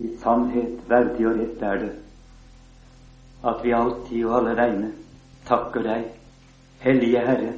I 0.00 0.12
sannhet 0.22 0.84
verdig 0.90 1.26
og 1.26 1.40
rett 1.40 1.62
er 1.62 1.80
det 1.82 1.94
at 3.48 3.60
vi 3.62 3.72
alltid 3.72 4.24
og 4.26 4.36
alle 4.38 4.54
vegne 4.58 4.88
takker 5.46 5.84
deg, 5.86 6.06
Hellige 6.82 7.20
Herre, 7.26 7.52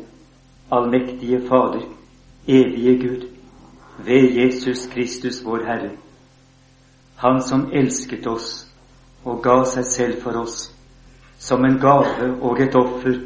allmektige 0.72 1.40
Fader, 1.48 1.82
evige 2.48 2.94
Gud, 3.00 3.26
ved 4.04 4.36
Jesus 4.36 4.86
Kristus 4.92 5.44
vår 5.44 5.64
Herre, 5.66 5.90
Han 7.16 7.42
som 7.42 7.68
elsket 7.72 8.26
oss 8.26 8.66
og 9.24 9.42
ga 9.44 9.58
seg 9.64 9.84
selv 9.84 10.22
for 10.22 10.40
oss, 10.40 10.70
som 11.38 11.64
en 11.64 11.76
gave 11.80 12.30
og 12.40 12.60
et 12.60 12.76
offer, 12.76 13.18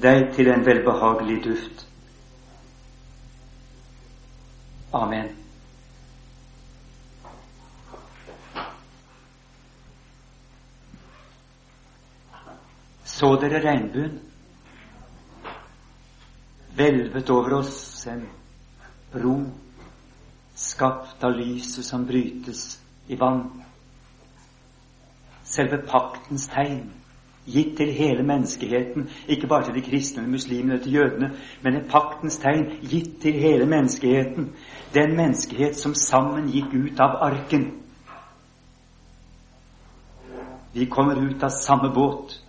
deg 0.00 0.30
til 0.32 0.48
en 0.48 0.64
velbehagelig 0.66 1.42
duft. 1.44 1.86
Amen. 4.92 5.43
Så 13.14 13.36
dere 13.40 13.60
regnbuen? 13.62 14.16
Hvelvet 16.74 17.30
over 17.30 17.60
oss 17.60 18.06
en 18.10 18.24
bro 19.12 19.36
skapt 20.58 21.22
av 21.24 21.36
lyset 21.38 21.86
som 21.86 22.06
brytes 22.06 22.80
i 23.06 23.16
vann. 23.16 23.44
Selve 25.46 25.78
paktens 25.86 26.48
tegn, 26.50 26.88
gitt 27.46 27.76
til 27.78 27.92
hele 27.94 28.24
menneskeheten, 28.26 29.06
ikke 29.28 29.46
bare 29.46 29.68
til 29.68 29.78
de 29.78 29.86
kristne, 29.86 30.26
muslimene 30.26 30.80
og 30.80 30.82
til 30.82 30.98
jødene, 30.98 31.30
men 31.62 31.76
en 31.78 31.88
paktens 31.90 32.40
tegn 32.42 32.66
gitt 32.82 33.20
til 33.22 33.38
hele 33.38 33.66
menneskeheten. 33.70 34.50
Den 34.94 35.14
menneskehet 35.16 35.76
som 35.76 35.94
sammen 35.94 36.48
gikk 36.50 36.74
ut 36.74 37.02
av 37.02 37.20
arken. 37.30 37.68
Vi 40.74 40.90
kommer 40.90 41.20
ut 41.22 41.42
av 41.42 41.54
samme 41.54 41.94
båt. 41.94 42.40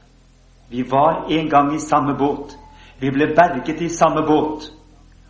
Vi 0.70 0.84
var 0.84 1.26
en 1.30 1.50
gang 1.50 1.76
i 1.76 1.80
samme 1.80 2.14
båt. 2.14 2.58
Vi 3.00 3.12
ble 3.12 3.28
berget 3.36 3.82
i 3.82 3.90
samme 3.90 4.22
båt. 4.28 4.72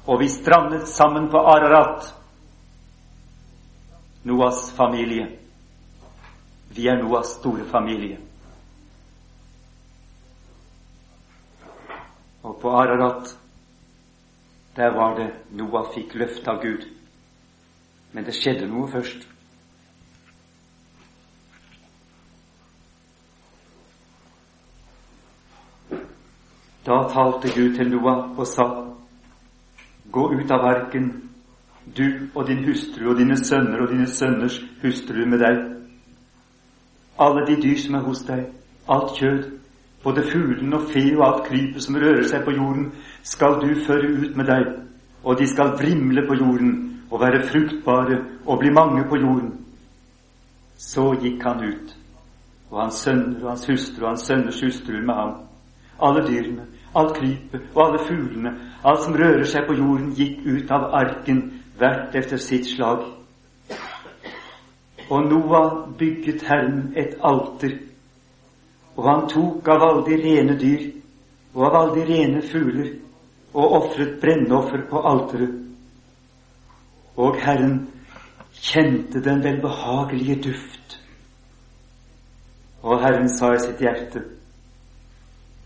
Og 0.08 0.19
vi 0.19 0.30
strandet 0.30 0.88
sammen 0.88 1.30
på 1.30 1.38
Ararat. 1.38 2.14
Noas 4.23 4.72
familie. 4.72 5.28
Vi 6.69 6.88
er 6.88 7.02
Noas 7.03 7.28
store 7.28 7.66
familie. 7.66 8.17
Og 12.44 12.59
på 12.61 12.69
Ararat, 12.69 13.38
der 14.75 14.89
var 14.94 15.16
det 15.17 15.31
Noah 15.52 15.88
fikk 15.94 16.13
løfte 16.13 16.52
av 16.52 16.61
Gud. 16.61 16.86
Men 18.11 18.25
det 18.25 18.36
skjedde 18.38 18.67
noe 18.69 18.88
først. 18.91 19.34
Da 26.86 27.08
talte 27.09 27.50
Gud 27.55 27.75
til 27.75 27.89
Noah 27.89 28.39
og 28.39 28.47
sa, 28.47 28.66
Gå 30.11 30.28
ut 30.33 30.52
av 30.52 30.66
arken, 30.69 31.08
du 31.97 32.30
og 32.36 32.47
din 32.47 32.61
hustru 32.67 33.09
og 33.09 33.17
dine 33.17 33.38
sønner 33.38 33.81
og 33.81 33.89
dine 33.89 34.08
sønners 34.08 34.59
hustru 34.83 35.25
med 35.25 35.41
deg. 35.41 35.63
Alle 37.19 37.45
de 37.47 37.56
dyr 37.61 37.80
som 37.81 37.97
er 37.97 38.06
hos 38.06 38.22
deg, 38.28 38.45
alt 38.89 39.17
kjød, 39.17 39.44
både 40.03 40.23
fuglen 40.31 40.73
og 40.73 40.86
fe 40.94 41.03
og 41.17 41.25
alt 41.28 41.47
krypet 41.47 41.83
som 41.83 41.97
rører 41.97 42.28
seg 42.30 42.45
på 42.45 42.53
jorden, 42.53 42.91
skal 43.23 43.58
du 43.63 43.73
føre 43.88 44.11
ut 44.22 44.38
med 44.38 44.45
deg, 44.45 44.69
og 45.23 45.39
de 45.39 45.47
skal 45.50 45.73
vrimle 45.80 46.28
på 46.28 46.38
jorden 46.38 46.73
og 47.09 47.22
være 47.22 47.44
fruktbare 47.50 48.22
og 48.45 48.59
bli 48.59 48.69
mange 48.69 49.08
på 49.09 49.17
jorden. 49.17 49.52
Så 50.78 51.16
gikk 51.22 51.44
han 51.47 51.66
ut, 51.66 51.97
og 52.69 52.81
hans 52.83 53.02
sønner 53.08 53.41
og 53.41 53.50
hans 53.56 53.66
hustru 53.72 54.06
og 54.06 54.09
hans 54.13 54.30
sønners 54.30 54.61
hustruer 54.61 55.02
med 55.02 55.16
ham, 55.16 55.36
alle 56.02 56.28
dyrene, 56.28 56.67
alt 56.96 57.16
krypet 57.18 57.69
og 57.74 57.81
alle 57.86 58.02
fuglene, 58.08 58.53
alt 58.84 59.03
som 59.03 59.16
rører 59.19 59.46
seg 59.50 59.68
på 59.68 59.75
jorden, 59.78 60.14
gikk 60.16 60.46
ut 60.46 60.72
av 60.72 60.90
arken, 60.96 61.42
hvert 61.78 62.16
efter 62.16 62.40
sitt 62.40 62.68
slag. 62.69 63.03
Og 65.09 65.25
Noah 65.28 65.90
bygget 66.00 66.46
Herren 66.47 66.94
et 66.97 67.18
alter, 67.24 67.78
og 68.96 69.09
han 69.09 69.25
tok 69.30 69.68
av 69.68 69.84
alle 69.84 70.06
de 70.08 70.22
rene 70.24 70.56
dyr 70.59 70.86
og 71.56 71.66
av 71.68 71.75
alle 71.81 71.97
de 71.97 72.06
rene 72.08 72.42
fugler 72.42 72.94
og 73.56 73.75
ofret 73.80 74.16
brennoffer 74.22 74.86
på 74.90 75.02
alteret. 75.08 75.53
Og 77.16 77.38
Herren 77.40 77.78
kjente 78.56 79.22
den 79.24 79.44
velbehagelige 79.44 80.42
duft. 80.50 80.98
Og 82.84 83.00
Herren 83.03 83.30
sa 83.30 83.53
i 83.53 83.59
sitt 83.59 83.84
hjerte:" 83.84 84.34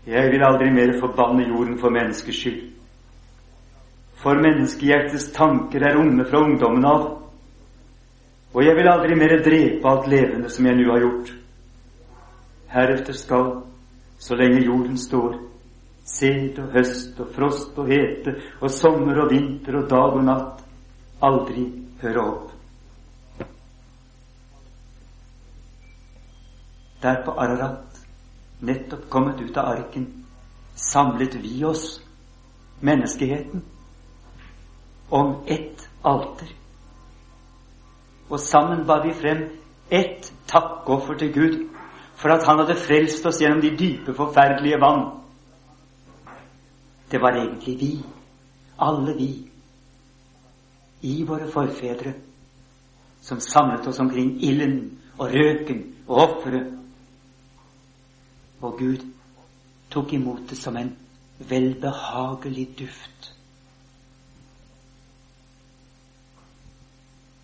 Jeg 0.06 0.30
vil 0.32 0.44
aldri 0.44 0.70
mer 0.72 0.94
forbanne 1.00 1.44
jorden 1.48 1.78
for 1.78 1.92
menneskers 1.92 2.36
skyld. 2.40 2.62
For 4.20 4.36
menneskehjertets 4.36 5.30
tanker 5.36 5.84
er 5.84 5.98
onde 6.00 6.24
fra 6.28 6.40
ungdommen 6.44 6.84
av. 6.84 7.04
Og 8.54 8.64
jeg 8.64 8.76
vil 8.76 8.88
aldri 8.90 9.16
mer 9.16 9.36
drepe 9.44 9.88
alt 9.88 10.08
levende 10.10 10.50
som 10.50 10.66
jeg 10.66 10.78
nå 10.78 10.88
har 10.90 11.04
gjort. 11.04 11.30
Heretter 12.70 13.16
skal, 13.16 13.46
så 14.18 14.36
lenge 14.36 14.64
jorden 14.64 14.98
står, 14.98 15.38
sæd 16.04 16.58
og 16.62 16.72
høst 16.74 17.20
og 17.20 17.30
frost 17.34 17.78
og 17.78 17.88
hete 17.90 18.36
og 18.60 18.70
sommer 18.70 19.22
og 19.24 19.30
vinter 19.32 19.78
og 19.80 19.88
dag 19.90 20.16
og 20.18 20.24
natt 20.26 20.64
aldri 21.22 21.66
høre 22.02 22.24
opp. 22.24 22.46
Der 27.00 27.22
på 27.24 27.32
Ararat 27.32 27.89
nettopp 28.60 29.08
kommet 29.08 29.40
ut 29.40 29.56
av 29.56 29.64
arken, 29.64 30.06
samlet 30.74 31.34
vi 31.34 31.64
oss, 31.64 32.00
menneskeheten, 32.80 33.62
om 35.08 35.34
ett 35.46 35.88
alter. 36.02 36.48
Og 38.28 38.40
sammen 38.40 38.86
ba 38.86 39.00
vi 39.02 39.12
frem 39.14 39.48
ett 39.90 40.32
takkoffer 40.46 41.18
til 41.18 41.32
Gud 41.32 41.58
for 42.14 42.28
at 42.28 42.46
Han 42.46 42.58
hadde 42.58 42.76
frelst 42.76 43.26
oss 43.26 43.40
gjennom 43.40 43.60
de 43.60 43.70
dype, 43.76 44.14
forferdelige 44.14 44.80
vann. 44.80 45.06
Det 47.10 47.20
var 47.20 47.32
egentlig 47.32 47.80
vi, 47.80 47.92
alle 48.78 49.14
vi, 49.16 49.30
i 51.00 51.24
våre 51.24 51.48
forfedre, 51.48 52.12
som 53.20 53.40
samlet 53.40 53.86
oss 53.88 53.98
omkring 53.98 54.36
ilden 54.42 54.98
og 55.18 55.32
røken 55.32 55.82
og 56.06 56.16
offeret 56.16 56.79
og 58.60 58.78
Gud 58.78 59.04
tok 59.90 60.12
imot 60.12 60.50
det 60.50 60.58
som 60.58 60.76
en 60.76 60.92
velbehagelig 61.38 62.68
duft. 62.78 63.32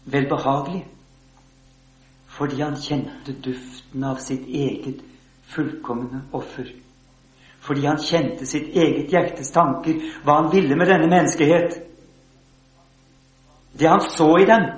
Velbehagelig 0.05 0.87
fordi 2.37 2.61
han 2.61 2.77
kjente 2.77 3.33
duften 3.45 4.05
av 4.05 4.19
sitt 4.21 4.45
eget 4.45 5.01
fullkomne 5.49 6.27
offer. 6.37 6.69
Fordi 7.65 7.87
han 7.87 8.03
kjente 8.03 8.47
sitt 8.47 8.75
eget 8.77 9.09
hjertes 9.11 9.49
tanker, 9.55 10.03
hva 10.25 10.43
han 10.43 10.51
ville 10.53 10.77
med 10.77 10.91
denne 10.91 11.09
menneskehet. 11.09 11.79
Det 13.73 13.89
han 13.89 14.05
så 14.05 14.29
i 14.37 14.45
dem. 14.49 14.69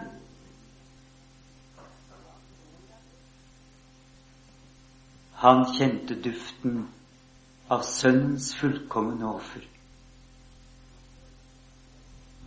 Han 5.38 5.64
kjente 5.74 6.16
duften 6.22 6.80
av 7.70 7.84
Sønnens 7.86 8.54
fullkomne 8.58 9.28
offer. 9.28 9.62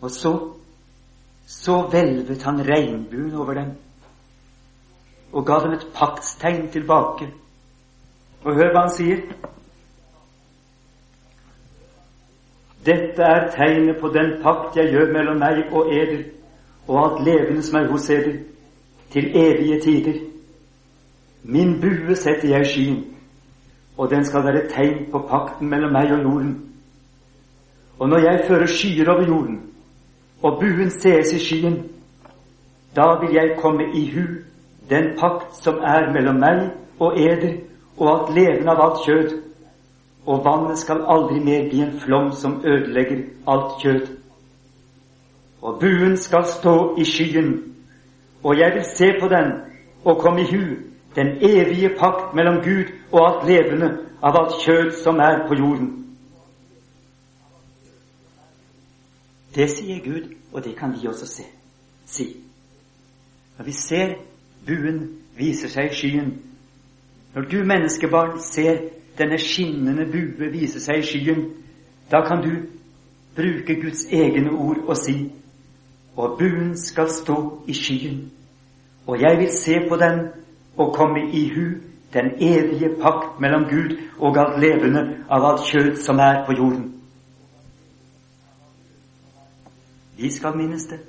Og 0.02 0.10
så, 0.10 0.32
så 1.46 1.78
hvelvet 1.92 2.42
han 2.42 2.60
regnbuen 2.66 3.34
over 3.38 3.54
dem 3.54 3.72
og 5.32 5.46
ga 5.46 5.58
dem 5.62 5.72
et 5.72 5.86
paktstegn 5.94 6.66
tilbake. 6.68 7.30
Og 8.44 8.54
hør 8.58 8.72
hva 8.74 8.82
han 8.84 8.92
sier. 8.92 9.22
Dette 12.84 13.22
er 13.22 13.46
tegnet 13.54 14.00
på 14.00 14.10
den 14.12 14.34
pakt 14.42 14.76
jeg 14.76 14.90
gjør 14.92 15.14
mellom 15.14 15.38
meg 15.40 15.62
og 15.70 15.88
eder 15.94 16.24
og 16.90 16.98
alt 16.98 17.24
levende 17.24 17.62
som 17.62 17.78
er 17.78 17.88
hos 17.92 18.10
eder, 18.10 18.40
til 19.14 19.30
evige 19.38 19.80
tider. 19.80 20.18
Min 21.44 21.80
bue 21.80 22.16
setter 22.16 22.48
jeg 22.48 22.60
i 22.60 22.64
skyen, 22.64 23.04
og 23.98 24.10
den 24.10 24.24
skal 24.24 24.44
være 24.44 24.68
tegn 24.68 25.10
på 25.12 25.18
pakten 25.28 25.68
mellom 25.68 25.92
meg 25.92 26.12
og 26.12 26.22
jorden. 26.22 26.52
Og 27.98 28.08
når 28.08 28.18
jeg 28.18 28.44
fører 28.48 28.66
skyer 28.66 29.10
over 29.10 29.26
jorden, 29.26 29.60
og 30.42 30.60
buen 30.60 30.90
sees 30.90 31.32
i 31.32 31.38
skyen, 31.38 31.82
da 32.96 33.06
vil 33.20 33.34
jeg 33.34 33.56
komme 33.58 33.84
i 33.94 34.10
hu 34.14 34.22
den 34.90 35.04
pakt 35.18 35.56
som 35.56 35.74
er 35.74 36.12
mellom 36.12 36.38
meg 36.42 36.70
og 36.98 37.18
eder 37.18 37.58
og 37.96 38.08
alt 38.12 38.34
levende 38.34 38.70
av 38.70 38.82
alt 38.84 39.02
kjød, 39.06 39.34
og 40.26 40.44
vannet 40.44 40.78
skal 40.78 41.02
aldri 41.08 41.40
mer 41.40 41.68
bli 41.70 41.82
en 41.82 41.98
flom 42.00 42.30
som 42.32 42.60
ødelegger 42.64 43.24
alt 43.46 43.82
kjød. 43.82 44.06
Og 45.62 45.80
buen 45.80 46.16
skal 46.16 46.44
stå 46.44 46.96
i 46.98 47.04
skyen, 47.04 47.52
og 48.42 48.58
jeg 48.58 48.72
vil 48.74 48.84
se 48.96 49.12
på 49.20 49.28
den 49.28 49.52
og 50.04 50.18
komme 50.18 50.40
i 50.40 50.50
hu 50.54 50.91
den 51.14 51.26
evige 51.40 51.88
pakt 51.98 52.34
mellom 52.34 52.62
Gud 52.64 52.92
og 53.12 53.20
alt 53.28 53.48
levende 53.48 53.98
av 54.22 54.36
alt 54.40 54.54
kjød 54.64 54.90
som 55.02 55.18
er 55.20 55.48
på 55.48 55.54
jorden. 55.54 55.90
Det 59.54 59.70
sier 59.70 60.00
Gud, 60.04 60.34
og 60.52 60.64
det 60.64 60.76
kan 60.76 60.92
vi 60.92 61.06
også 61.06 61.26
se, 61.26 61.42
si. 62.06 62.36
Når 63.58 63.64
vi 63.64 63.72
ser 63.72 64.14
buen 64.66 65.18
viser 65.36 65.68
seg 65.68 65.90
i 65.90 65.94
skyen, 65.94 66.32
når 67.34 67.42
du 67.42 67.58
menneskebarn 67.64 68.40
ser 68.40 68.78
denne 69.18 69.38
skinnende 69.38 70.06
bue 70.12 70.48
vise 70.52 70.80
seg 70.80 71.02
i 71.02 71.06
skyen, 71.06 71.44
da 72.10 72.22
kan 72.24 72.40
du 72.44 72.52
bruke 73.36 73.76
Guds 73.80 74.06
egne 74.12 74.52
ord 74.52 74.84
og 74.86 74.96
si 74.96 75.32
og 76.16 76.38
buen 76.38 76.76
skal 76.76 77.08
stå 77.10 77.64
i 77.68 77.74
skyen, 77.74 78.32
og 79.06 79.20
jeg 79.20 79.38
vil 79.38 79.48
se 79.48 79.74
på 79.88 79.96
den 79.96 80.28
og 80.76 80.94
komme 80.94 81.30
i 81.32 81.48
hu 81.54 81.64
den 82.12 82.26
evige 82.40 82.96
pakt 83.02 83.40
mellom 83.40 83.64
Gud 83.64 83.96
og 84.18 84.38
alt 84.38 84.60
levende 84.60 85.24
av 85.30 85.44
alt 85.44 85.64
kjød 85.66 85.96
som 85.96 86.18
er 86.18 86.44
på 86.46 86.52
jorden. 86.52 87.02
Vi 90.16 90.30
skal 90.30 90.56
minnes 90.56 90.84
det. 90.84 91.00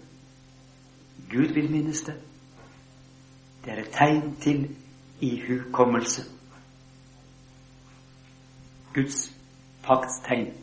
Gud 1.31 1.53
vil 1.53 1.71
minnes 1.71 2.01
det. 2.01 2.15
Det 3.65 3.73
er 3.73 3.81
et 3.81 3.91
tegn 3.91 4.35
til 4.41 4.75
ihukommelse. 5.21 6.23
Guds 8.93 9.33
paktstegn. 9.83 10.53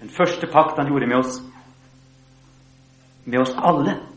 Den 0.00 0.10
første 0.10 0.46
pakt 0.46 0.78
han 0.78 0.86
gjorde 0.86 1.06
med 1.06 1.16
oss, 1.16 1.42
med 3.24 3.40
oss 3.40 3.54
alle, 3.56 4.07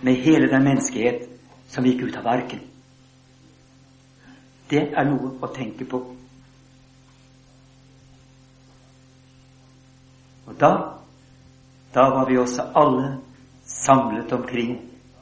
med 0.00 0.14
hele 0.14 0.46
den 0.46 0.64
menneskehet 0.64 1.28
som 1.68 1.86
gikk 1.86 2.02
ut 2.02 2.16
av 2.16 2.26
arken. 2.26 2.60
Det 4.68 4.82
er 4.92 5.06
noe 5.08 5.36
å 5.40 5.50
tenke 5.54 5.86
på. 5.88 6.00
Og 10.46 10.58
da, 10.60 10.72
da 11.94 12.08
var 12.14 12.26
vi 12.30 12.38
også 12.38 12.68
alle 12.74 13.16
samlet 13.66 14.32
omkring 14.32 14.76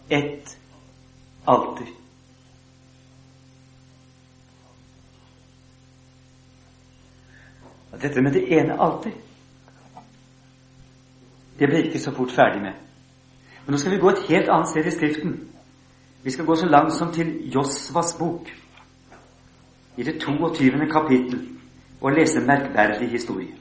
ett 0.09 0.57
alter. 1.45 1.93
Og 7.93 8.01
dette 8.01 8.25
med 8.25 8.35
det 8.35 8.49
ene 8.53 8.81
alter 8.81 9.15
det 11.59 11.69
ble 11.71 11.85
ikke 11.87 12.01
så 12.03 12.11
fort 12.11 12.33
ferdig 12.35 12.65
med. 12.65 12.75
Men 13.67 13.73
nå 13.73 13.79
skal 13.79 13.93
vi 13.93 14.01
gå 14.01 14.11
et 14.11 14.27
helt 14.29 14.49
annet 14.49 14.69
sted 14.69 14.87
i 14.87 14.91
Skriften. 14.91 15.35
Vi 16.23 16.31
skal 16.31 16.45
gå 16.45 16.57
så 16.57 16.67
langt 16.67 16.93
som 16.93 17.13
til 17.13 17.51
Josvas 17.55 18.17
bok, 18.19 18.49
i 19.97 20.03
det 20.03 20.21
22. 20.21 20.89
kapittel, 20.93 21.49
og 22.01 22.13
lese 22.13 22.41
en 22.41 22.47
merkverdig 22.47 23.09
historie. 23.11 23.55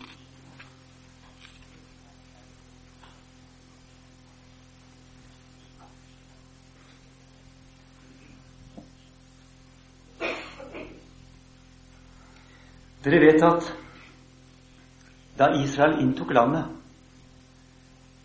Dere 13.04 13.20
vet 13.20 13.44
at 13.44 13.74
da 15.40 15.50
Israel 15.60 16.00
inntok 16.00 16.32
landet, 16.32 16.66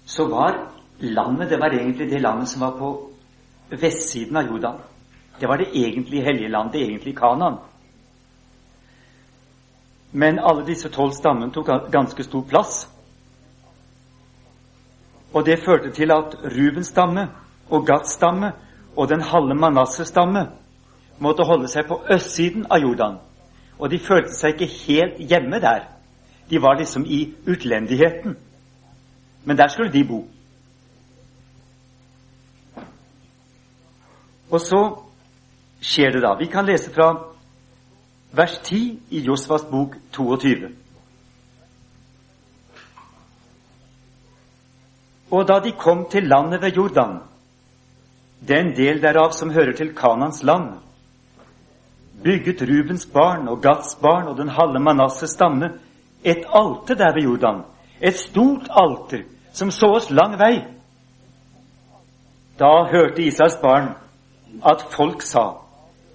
så 0.07 0.29
var 0.29 0.78
landet 0.99 1.51
det 1.51 1.61
var 1.61 1.75
egentlig 1.75 2.11
det 2.11 2.21
landet 2.21 2.49
som 2.49 2.61
var 2.61 2.71
på 2.79 3.11
vestsiden 3.71 4.37
av 4.37 4.47
Jordan. 4.47 4.79
Det 5.41 5.47
var 5.47 5.57
det 5.57 5.71
egentlige 5.75 6.25
hellige 6.25 6.49
land, 6.49 6.73
det 6.73 6.83
egentlige 6.83 7.17
Kanan. 7.17 7.59
Men 10.11 10.39
alle 10.39 10.67
disse 10.67 10.89
tolv 10.89 11.13
stammene 11.13 11.53
tok 11.53 11.91
ganske 11.93 12.25
stor 12.25 12.43
plass. 12.43 12.89
Og 15.33 15.45
det 15.47 15.61
førte 15.65 15.91
til 15.91 16.11
at 16.11 16.35
Rubens 16.45 16.87
stamme 16.87 17.29
og 17.71 17.87
Gats 17.87 18.13
stamme 18.17 18.53
og 18.97 19.09
den 19.09 19.21
halve 19.21 19.55
Manasses 19.55 20.09
stamme 20.09 20.47
måtte 21.19 21.45
holde 21.45 21.69
seg 21.69 21.87
på 21.87 22.01
østsiden 22.11 22.67
av 22.71 22.81
Jordan. 22.83 23.19
Og 23.79 23.91
de 23.91 23.99
følte 23.99 24.35
seg 24.35 24.57
ikke 24.57 24.75
helt 24.87 25.21
hjemme 25.31 25.61
der. 25.61 25.85
De 26.51 26.63
var 26.63 26.79
liksom 26.79 27.05
i 27.07 27.35
utlendigheten. 27.47 28.37
Men 29.45 29.57
der 29.57 29.69
skulle 29.69 29.93
de 29.93 30.05
bo. 30.05 30.25
Og 34.51 34.61
så 34.61 34.83
skjer 35.81 36.17
det 36.17 36.23
da. 36.25 36.35
Vi 36.39 36.47
kan 36.47 36.67
lese 36.67 36.91
fra 36.95 37.13
vers 38.33 38.59
10 38.65 38.99
i 39.11 39.21
Josvas 39.27 39.65
bok 39.71 39.97
22. 40.13 40.71
Og 45.31 45.49
da 45.49 45.59
de 45.61 45.73
kom 45.77 46.07
til 46.11 46.29
landet 46.29 46.63
ved 46.63 46.77
Jordan, 46.77 47.19
den 48.49 48.73
del 48.77 49.03
derav 49.03 49.33
som 49.33 49.51
hører 49.51 49.73
til 49.77 49.95
Kanans 49.97 50.43
land, 50.43 50.79
bygget 52.25 52.63
Rubens 52.63 53.07
barn 53.07 53.49
og 53.49 53.63
Gats 53.63 53.95
barn 54.03 54.29
og 54.29 54.39
den 54.39 54.49
halve 54.49 54.81
Manasses 54.81 55.31
stamme 55.31 55.71
et 56.25 56.45
alter 56.55 56.95
der 56.95 57.15
ved 57.15 57.23
Jordan, 57.23 57.63
et 58.01 58.17
stort 58.17 58.69
alter 58.71 59.23
som 59.53 59.71
så 59.71 59.87
oss 59.87 60.11
lang 60.11 60.39
vei. 60.39 60.65
Da 62.59 62.89
hørte 62.91 63.23
Israels 63.23 63.59
barn 63.63 63.95
at 64.65 64.83
folk 64.91 65.23
sa:" 65.23 65.65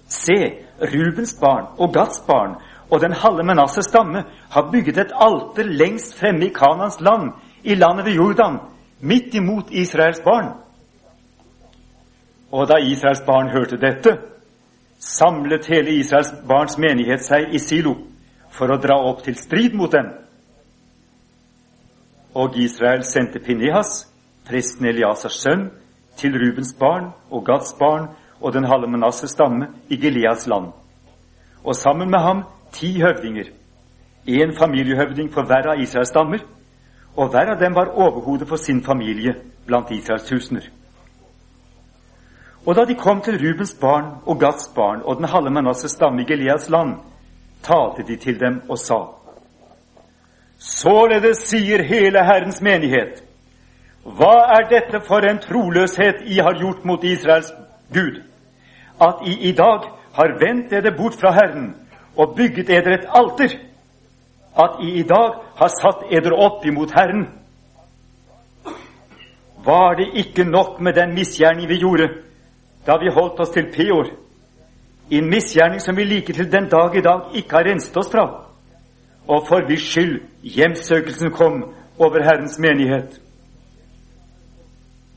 Se, 0.08 0.54
Rubens 0.80 1.34
barn 1.40 1.66
og 1.78 1.94
Gats 1.94 2.20
barn 2.26 2.56
og 2.90 3.00
den 3.00 3.12
halve 3.12 3.42
Menasses 3.42 3.84
stamme 3.84 4.24
har 4.50 4.70
bygget 4.72 4.98
et 4.98 5.12
alter 5.26 5.62
lengst 5.62 6.18
fremme 6.18 6.46
i 6.46 6.52
Kanans 6.52 7.00
land, 7.00 7.32
i 7.62 7.74
landet 7.74 8.04
ved 8.04 8.12
Jordan, 8.12 8.58
midt 9.00 9.34
imot 9.34 9.70
Israels 9.70 10.20
barn. 10.20 10.48
Og 12.52 12.68
da 12.68 12.76
Israels 12.76 13.20
barn 13.26 13.48
hørte 13.48 13.76
dette, 13.76 14.18
samlet 14.98 15.66
hele 15.66 15.90
Israels 15.90 16.32
barns 16.48 16.78
menighet 16.78 17.24
seg 17.24 17.54
i 17.54 17.58
Silo 17.58 17.96
for 18.50 18.70
å 18.70 18.78
dra 18.78 19.00
opp 19.10 19.24
til 19.24 19.36
strid 19.36 19.74
mot 19.74 19.92
dem. 19.92 20.12
Og 22.34 22.56
Israel 22.58 23.02
sendte 23.04 23.42
Pinehas, 23.42 24.06
presten 24.46 24.86
Eliasas 24.86 25.40
sønn, 25.42 25.70
til 26.16 26.36
Rubens 26.38 26.74
barn 26.78 27.10
og 27.30 27.44
Gads 27.46 27.74
barn 27.78 28.08
og 28.44 28.52
den 28.52 28.64
halve 28.64 28.90
Manasses 28.90 29.30
stamme 29.30 29.66
i 29.88 29.96
Gileas 29.96 30.46
land. 30.46 30.66
Og 31.64 31.76
sammen 31.76 32.10
med 32.10 32.18
ham 32.18 32.42
ti 32.72 33.00
høvdinger, 33.00 33.44
én 34.28 34.58
familiehøvding 34.58 35.32
for 35.32 35.42
hver 35.42 35.70
av 35.72 35.80
Israels 35.80 36.08
stammer, 36.08 36.38
og 37.16 37.28
hver 37.30 37.54
av 37.54 37.60
dem 37.60 37.74
var 37.74 37.94
overhode 37.94 38.46
for 38.46 38.56
sin 38.56 38.82
familie 38.84 39.34
blant 39.66 39.90
Israels 39.90 40.24
tusener. 40.24 40.68
Og 42.66 42.76
da 42.76 42.84
de 42.84 42.94
kom 42.94 43.20
til 43.20 43.40
Rubens 43.40 43.74
barn 43.80 44.04
og 44.26 44.40
Gads 44.40 44.70
barn 44.76 45.02
og 45.04 45.16
den 45.16 45.28
halve 45.28 45.50
Manasses 45.50 45.90
stamme 45.90 46.22
i 46.22 46.24
Gileas 46.24 46.70
land, 46.70 46.94
talte 47.62 48.02
de 48.08 48.16
til 48.16 48.40
dem 48.40 48.62
og 48.68 48.78
sa:" 48.78 49.00
Således 50.58 51.38
sier 51.38 51.82
hele 51.82 52.24
Herrens 52.24 52.62
menighet, 52.62 53.24
hva 54.04 54.36
er 54.56 54.68
dette 54.68 55.00
for 55.06 55.18
en 55.18 55.38
troløshet 55.38 56.22
I 56.24 56.38
har 56.38 56.58
gjort 56.60 56.84
mot 56.84 57.04
Israels 57.04 57.52
Gud, 57.94 58.22
at 59.00 59.14
I 59.26 59.48
i 59.48 59.52
dag 59.52 59.80
har 60.14 60.38
vendt 60.38 60.70
dere 60.70 60.96
bort 60.96 61.14
fra 61.20 61.32
Herren 61.32 61.74
og 62.16 62.34
bygget 62.36 62.70
eder 62.70 62.94
et 62.94 63.08
alter, 63.08 63.58
at 64.64 64.76
I 64.82 64.90
i 65.00 65.02
dag 65.02 65.30
har 65.56 65.70
satt 65.80 66.06
eder 66.10 66.32
opp 66.32 66.66
imot 66.66 66.92
Herren? 66.94 67.26
Var 69.64 69.94
det 69.94 70.08
ikke 70.14 70.44
nok 70.44 70.80
med 70.80 70.92
den 70.92 71.14
misgjerning 71.14 71.68
vi 71.68 71.78
gjorde 71.78 72.08
da 72.86 72.96
vi 73.00 73.10
holdt 73.10 73.40
oss 73.40 73.50
til 73.50 73.70
Peor, 73.72 74.06
en 75.10 75.30
misgjerning 75.30 75.80
som 75.80 75.96
vi 75.96 76.04
like 76.04 76.32
til 76.32 76.52
den 76.52 76.68
dag 76.68 76.96
i 76.96 77.00
dag 77.00 77.20
ikke 77.34 77.56
har 77.56 77.64
renset 77.64 77.96
oss 77.96 78.10
fra, 78.12 78.44
og 79.28 79.46
for 79.48 79.66
hvis 79.66 79.80
skyld 79.80 80.20
hjemsøkelsen 80.42 81.30
kom 81.30 81.74
over 81.98 82.22
Herrens 82.22 82.58
menighet? 82.58 83.20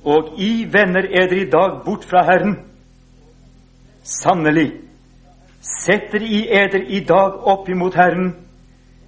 Og 0.06 0.40
I 0.40 0.68
vender 0.72 1.04
eder 1.12 1.42
i 1.42 1.50
dag 1.50 1.84
bort 1.86 2.06
fra 2.06 2.24
Herren. 2.24 2.67
Sannelig, 4.08 4.72
setter 5.60 6.22
I 6.22 6.48
eder 6.48 6.80
i 6.80 7.00
dag 7.04 7.42
opp 7.44 7.70
imot 7.70 7.96
Herren, 7.96 8.30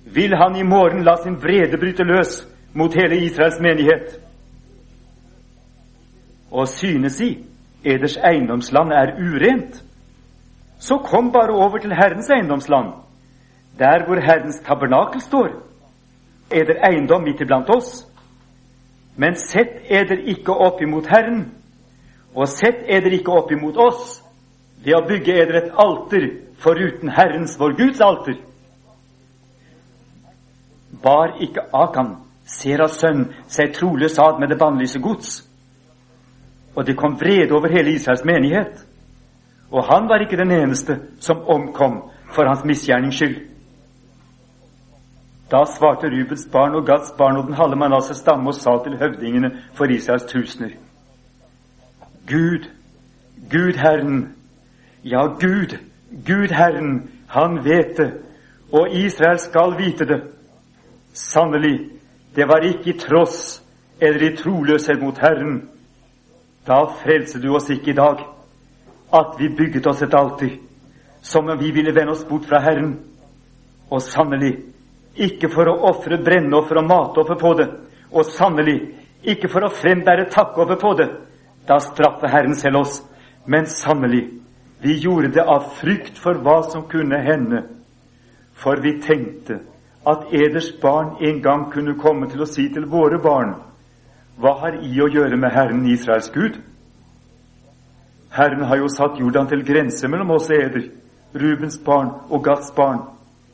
vil 0.04 0.36
Han 0.36 0.56
i 0.56 0.64
morgen 0.64 1.06
la 1.08 1.16
sin 1.24 1.38
vrede 1.40 1.78
bryte 1.80 2.04
løs 2.04 2.42
mot 2.74 2.94
hele 2.94 3.16
Israels 3.24 3.62
menighet. 3.64 4.20
Og 6.52 6.68
synes 6.68 7.22
I 7.22 7.38
eders 7.86 8.18
eiendomsland 8.18 8.92
er 8.92 9.16
urent, 9.16 9.84
så 10.80 10.98
kom 10.98 11.32
bare 11.32 11.56
over 11.56 11.78
til 11.78 11.96
Herrens 11.96 12.30
eiendomsland, 12.30 12.94
der 13.80 14.06
hvor 14.06 14.20
Herrens 14.20 14.60
tabernakel 14.68 15.22
står. 15.22 15.50
Eder 16.52 16.84
eiendom 16.88 17.24
midt 17.24 17.42
iblant 17.42 17.70
oss. 17.70 18.08
Men 19.16 19.36
sett 19.36 19.80
eder 19.90 20.28
ikke 20.28 20.52
opp 20.52 20.82
imot 20.82 21.08
Herren, 21.08 21.54
Og 22.36 22.48
sett 22.48 22.84
eder 22.86 23.12
ikke 23.12 23.32
opp 23.32 23.52
imot 23.52 23.78
oss 23.78 24.29
ved 24.84 24.96
å 24.96 25.06
bygge 25.08 25.36
eder 25.42 25.58
et 25.60 25.74
alter 25.76 26.30
foruten 26.60 27.12
Herrens, 27.16 27.60
vår 27.60 27.76
Guds 27.80 28.02
alter. 28.02 28.40
Bar 31.04 31.38
ikke 31.44 31.68
Akan, 31.74 32.16
Seras 32.50 32.98
sønn, 33.00 33.28
seg 33.48 33.76
troløs 33.76 34.18
ad 34.20 34.40
med 34.42 34.50
det 34.50 34.58
bannlyse 34.58 35.00
gods? 35.00 35.44
Og 36.76 36.86
det 36.88 36.98
kom 36.98 37.18
vrede 37.20 37.54
over 37.54 37.70
hele 37.70 37.94
Israels 37.94 38.26
menighet. 38.26 38.86
Og 39.72 39.86
han 39.86 40.10
var 40.10 40.24
ikke 40.24 40.40
den 40.40 40.52
eneste 40.52 40.98
som 41.20 41.44
omkom 41.46 42.02
for 42.34 42.50
hans 42.50 42.66
misgjernings 42.66 43.16
skyld. 43.16 43.38
Da 45.52 45.64
svarte 45.66 46.10
Rubens 46.10 46.48
barn 46.52 46.76
og 46.76 46.86
Gads 46.86 47.14
barn 47.18 47.38
og 47.38 47.48
den 47.48 47.58
halve 47.58 47.76
Manasses 47.76 48.18
stamme 48.18 48.50
og 48.50 48.56
sa 48.56 48.78
til 48.84 48.98
høvdingene 48.98 49.50
for 49.74 49.90
Israels 49.90 50.26
tusener 50.30 50.76
Gud, 52.30 52.70
Gud 53.50 53.78
Herren, 53.78 54.36
ja, 55.02 55.38
Gud, 55.40 55.78
Gud 56.10 56.52
Herren, 56.52 57.12
han 57.28 57.64
vet 57.64 57.98
det, 57.98 58.12
og 58.72 58.94
Israel 58.94 59.40
skal 59.40 59.78
vite 59.78 60.06
det. 60.06 60.22
Sannelig, 61.14 61.90
det 62.36 62.48
var 62.48 62.66
ikke 62.66 62.90
i 62.90 63.00
tross 63.00 63.62
eller 64.00 64.24
i 64.24 64.36
troløshet 64.36 65.02
mot 65.02 65.18
Herren. 65.18 65.70
Da 66.68 66.84
frelser 67.02 67.42
du 67.42 67.54
oss 67.56 67.70
ikke 67.70 67.92
i 67.92 67.98
dag, 67.98 68.24
at 69.14 69.36
vi 69.40 69.50
bygget 69.58 69.88
oss 69.88 70.02
et 70.02 70.14
alter, 70.14 70.58
som 71.22 71.50
om 71.50 71.60
vi 71.60 71.72
ville 71.72 71.96
vende 71.96 72.12
oss 72.12 72.26
bort 72.30 72.46
fra 72.46 72.62
Herren. 72.62 73.00
Og 73.90 74.02
sannelig, 74.02 74.54
ikke 75.16 75.50
for 75.50 75.68
å 75.68 75.80
ofre 75.90 76.20
brennoffer 76.24 76.80
og 76.80 76.88
matoffer 76.88 77.40
på 77.40 77.54
det, 77.58 77.70
og 78.12 78.26
sannelig 78.26 78.78
ikke 79.24 79.50
for 79.52 79.66
å 79.66 79.74
frembære 79.74 80.30
takkoffer 80.32 80.78
på 80.80 80.94
det. 81.02 81.10
Da 81.68 81.80
straffer 81.84 82.32
Herren 82.32 82.56
selv 82.56 82.84
oss. 82.84 83.02
Men 83.46 83.66
sannelig, 83.66 84.28
vi 84.82 84.98
gjorde 84.98 85.28
det 85.28 85.44
av 85.44 85.74
frykt 85.80 86.18
for 86.18 86.40
hva 86.44 86.62
som 86.72 86.88
kunne 86.88 87.20
hende, 87.24 87.64
for 88.54 88.80
vi 88.84 89.00
tenkte 89.04 89.60
at 90.08 90.32
eders 90.34 90.72
barn 90.82 91.18
en 91.20 91.42
gang 91.44 91.68
kunne 91.72 91.98
komme 92.00 92.30
til 92.32 92.44
å 92.44 92.48
si 92.48 92.70
til 92.74 92.88
våre 92.88 93.20
barn, 93.20 93.56
hva 94.40 94.56
har 94.62 94.80
I 94.80 95.02
å 95.04 95.10
gjøre 95.12 95.36
med 95.36 95.52
Herren 95.52 95.84
Israels 95.92 96.32
Gud? 96.32 96.56
Herren 98.32 98.64
har 98.64 98.78
jo 98.80 98.88
satt 98.88 99.20
Jordan 99.20 99.50
til 99.52 99.66
grense 99.68 100.08
mellom 100.08 100.32
oss 100.32 100.48
eder, 100.50 100.86
Rubens 101.36 101.78
barn 101.86 102.14
og 102.30 102.44
Gats 102.46 102.72
barn. 102.76 103.02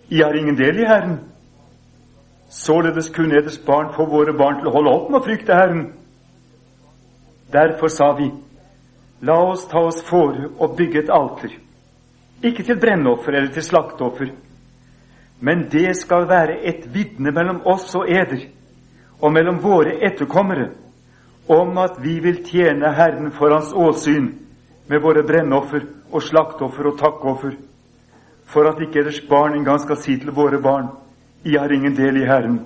I 0.09 0.21
har 0.21 0.37
ingen 0.37 0.55
del 0.55 0.77
i 0.79 0.85
Herren. 0.85 1.17
Således 2.49 3.09
kunne 3.09 3.39
eders 3.39 3.57
barn 3.65 3.89
få 3.95 4.05
våre 4.05 4.33
barn 4.37 4.59
til 4.59 4.69
å 4.69 4.75
holde 4.75 4.93
opp 4.93 5.09
med 5.09 5.19
å 5.19 5.25
frykte 5.25 5.57
Herren. 5.57 5.87
Derfor 7.51 7.89
sa 7.89 8.11
vi, 8.13 8.29
La 9.21 9.37
oss 9.43 9.67
ta 9.67 9.79
oss 9.79 10.01
fore 10.03 10.49
og 10.59 10.75
bygge 10.77 11.03
et 11.03 11.11
alter, 11.13 11.53
ikke 12.43 12.63
til 12.63 12.79
brennoffer 12.79 13.33
eller 13.33 13.53
til 13.53 13.63
slakteoffer, 13.63 14.31
men 15.39 15.67
det 15.71 15.95
skal 15.97 16.27
være 16.29 16.59
et 16.67 16.87
vitne 16.93 17.31
mellom 17.31 17.61
oss 17.65 17.95
og 17.95 18.09
eder, 18.11 18.47
og 19.21 19.31
mellom 19.33 19.61
våre 19.63 19.97
etterkommere, 20.05 20.69
om 21.47 21.77
at 21.77 21.99
vi 22.03 22.19
vil 22.19 22.43
tjene 22.45 22.93
Herren 22.95 23.31
for 23.31 23.53
Hans 23.53 23.73
åsyn 23.73 24.31
med 24.89 25.01
våre 25.01 25.23
brennoffer 25.23 25.85
og 26.11 26.23
slakteoffer 26.23 26.91
og 26.91 26.99
takkoffer, 26.99 27.55
for 28.45 28.69
at 28.69 28.81
ikke 28.81 29.01
eders 29.01 29.21
barn 29.29 29.57
engang 29.57 29.79
skal 29.81 29.97
si 29.97 30.17
til 30.19 30.33
våre 30.35 30.61
barn, 30.61 30.89
I 31.45 31.57
har 31.57 31.71
ingen 31.71 31.95
del 31.95 32.17
i 32.17 32.25
Herren. 32.25 32.59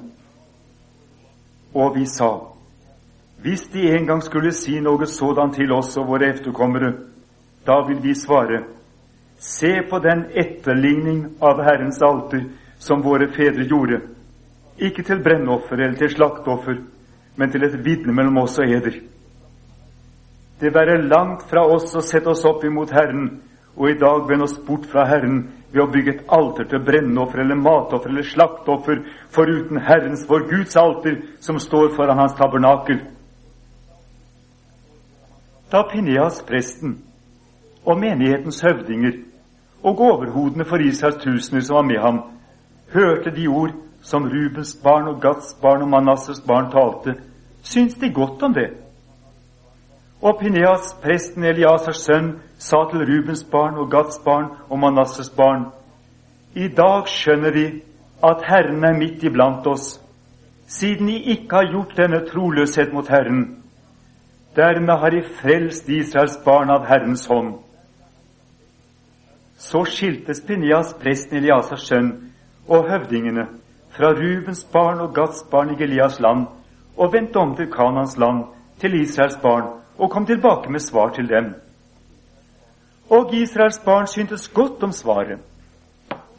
Og 1.74 1.96
vi 1.96 2.06
sa, 2.06 2.30
hvis 3.42 3.68
de 3.74 3.88
en 3.96 4.08
gang 4.08 4.22
skulle 4.24 4.52
si 4.52 4.80
noe 4.84 5.06
sådan 5.08 5.54
til 5.56 5.72
oss 5.72 5.98
og 5.98 6.08
våre 6.08 6.30
efterkommere, 6.34 6.92
da 7.66 7.80
vil 7.88 8.02
vi 8.04 8.14
svare, 8.16 8.64
se 9.40 9.72
på 9.90 10.00
den 10.04 10.26
etterligning 10.36 11.22
av 11.42 11.62
Herrens 11.64 12.02
alter 12.04 12.50
som 12.80 13.04
våre 13.04 13.30
fedre 13.32 13.64
gjorde, 13.64 14.02
ikke 14.80 15.04
til 15.04 15.24
brennoffer 15.24 15.80
eller 15.80 15.96
til 16.00 16.12
slakteoffer, 16.16 16.82
men 17.36 17.52
til 17.52 17.64
et 17.64 17.78
vitne 17.86 18.14
mellom 18.16 18.42
oss 18.44 18.60
og 18.60 18.68
eder. 18.68 19.00
Det 20.60 20.74
være 20.76 21.02
langt 21.08 21.46
fra 21.48 21.64
oss 21.72 21.96
å 21.96 22.04
sette 22.04 22.28
oss 22.32 22.44
opp 22.48 22.66
imot 22.68 22.92
Herren 22.92 23.30
og 23.80 23.88
i 23.90 23.96
dag 24.00 24.26
vende 24.28 24.44
oss 24.44 24.58
bort 24.68 24.90
fra 24.92 25.06
Herren 25.08 25.46
ved 25.72 25.84
å 25.84 25.92
bygge 25.94 26.16
et 26.16 26.26
alter 26.36 26.68
til 26.68 26.84
brennoffer 26.84 27.40
eller 27.40 27.56
matoffer 27.56 28.12
eller 28.12 28.28
slaktoffer 28.28 29.06
foruten 29.32 29.80
Herrens, 29.80 30.26
vår 30.28 30.50
Guds 30.50 30.76
alter, 30.76 31.22
som 31.40 31.60
står 31.60 31.94
foran 31.96 32.20
Hans 32.20 32.36
tabernakel. 32.36 33.00
Da 35.72 35.84
Pineas, 35.84 36.42
presten, 36.48 36.98
og 37.86 38.00
menighetens 38.00 38.62
høvdinger 38.62 39.12
og 39.84 40.02
overhodene 40.02 40.66
for 40.66 40.82
Israels 40.82 41.24
tusener 41.24 41.62
som 41.62 41.76
var 41.76 41.82
med 41.82 42.00
ham, 42.02 42.22
hørte 42.94 43.36
de 43.36 43.48
ord 43.48 43.72
som 44.02 44.24
Rubens 44.24 44.76
barn 44.84 45.08
og 45.08 45.22
Gats 45.22 45.54
barn 45.62 45.82
og 45.82 45.90
Manasses 45.90 46.42
barn 46.48 46.72
talte, 46.72 47.22
syntes 47.64 47.96
de 47.96 48.14
godt 48.14 48.44
om 48.44 48.54
det. 48.54 48.70
Og 50.22 50.40
Pineas, 50.40 50.98
presten 51.04 51.44
Eliasers 51.44 52.02
sønn, 52.02 52.40
sa 52.58 52.84
til 52.92 53.06
Rubens 53.06 53.44
barn 53.44 53.78
og 53.78 53.92
Gats 53.92 54.20
barn 54.26 54.50
og 54.70 54.80
Manasses 54.80 55.30
barn, 55.30 55.70
i 56.56 56.68
dag 56.68 57.08
skjønner 57.08 57.54
vi 57.54 57.66
at 58.26 58.42
Herren 58.48 58.84
er 58.84 58.98
midt 58.98 59.24
iblant 59.24 59.68
oss, 59.68 60.02
siden 60.68 61.08
de 61.08 61.22
ikke 61.34 61.56
har 61.56 61.72
gjort 61.72 61.98
denne 61.98 62.26
troløshet 62.26 62.94
mot 62.94 63.08
Herren 63.08 63.59
Dermed 64.56 65.00
har 65.00 65.12
de 65.12 65.22
frelst 65.42 65.90
Israels 65.90 66.38
barn 66.46 66.70
av 66.70 66.86
Herrens 66.90 67.28
hånd. 67.28 67.56
Så 69.58 69.84
skiltes 69.86 70.42
Pinias, 70.46 70.94
presten 71.02 71.38
Eliasas 71.38 71.84
sønn, 71.88 72.14
og 72.68 72.88
høvdingene 72.90 73.46
fra 73.96 74.14
Rubens 74.16 74.64
barn 74.72 75.02
og 75.04 75.14
Gats 75.16 75.44
barn 75.52 75.74
i 75.74 75.78
Gelias 75.80 76.20
land 76.24 76.48
og 77.00 77.14
vendte 77.14 77.40
om 77.40 77.56
til 77.56 77.70
Kanans 77.72 78.18
land, 78.18 78.44
til 78.80 78.96
Israels 79.02 79.38
barn, 79.44 79.68
og 79.98 80.12
kom 80.12 80.26
tilbake 80.26 80.72
med 80.72 80.80
svar 80.80 81.14
til 81.16 81.28
dem. 81.30 81.54
Og 83.10 83.34
Israels 83.34 83.80
barn 83.86 84.08
syntes 84.08 84.48
godt 84.50 84.84
om 84.84 84.92
svaret. 84.92 85.40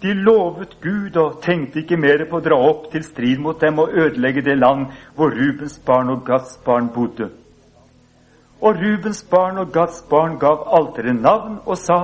De 0.03 0.15
lovet 0.15 0.77
Gud 0.83 1.17
og 1.17 1.43
tenkte 1.43 1.83
ikke 1.83 1.97
mer 2.01 2.25
på 2.31 2.39
å 2.39 2.45
dra 2.45 2.57
opp 2.71 2.87
til 2.93 3.05
strid 3.05 3.41
mot 3.41 3.61
dem 3.61 3.79
og 3.83 3.93
ødelegge 3.93 4.45
det 4.45 4.57
land 4.57 4.87
hvor 5.17 5.35
Rubens 5.37 5.77
barn 5.87 6.13
og 6.13 6.25
Gats 6.25 6.57
barn 6.65 6.89
bodde. 6.95 7.29
Og 8.61 8.75
Rubens 8.77 9.23
barn 9.31 9.59
og 9.59 9.73
Gads 9.73 10.05
barn 10.11 10.39
gav 10.39 10.67
alteret 10.77 11.23
navn 11.23 11.59
og 11.67 11.79
sa, 11.79 11.99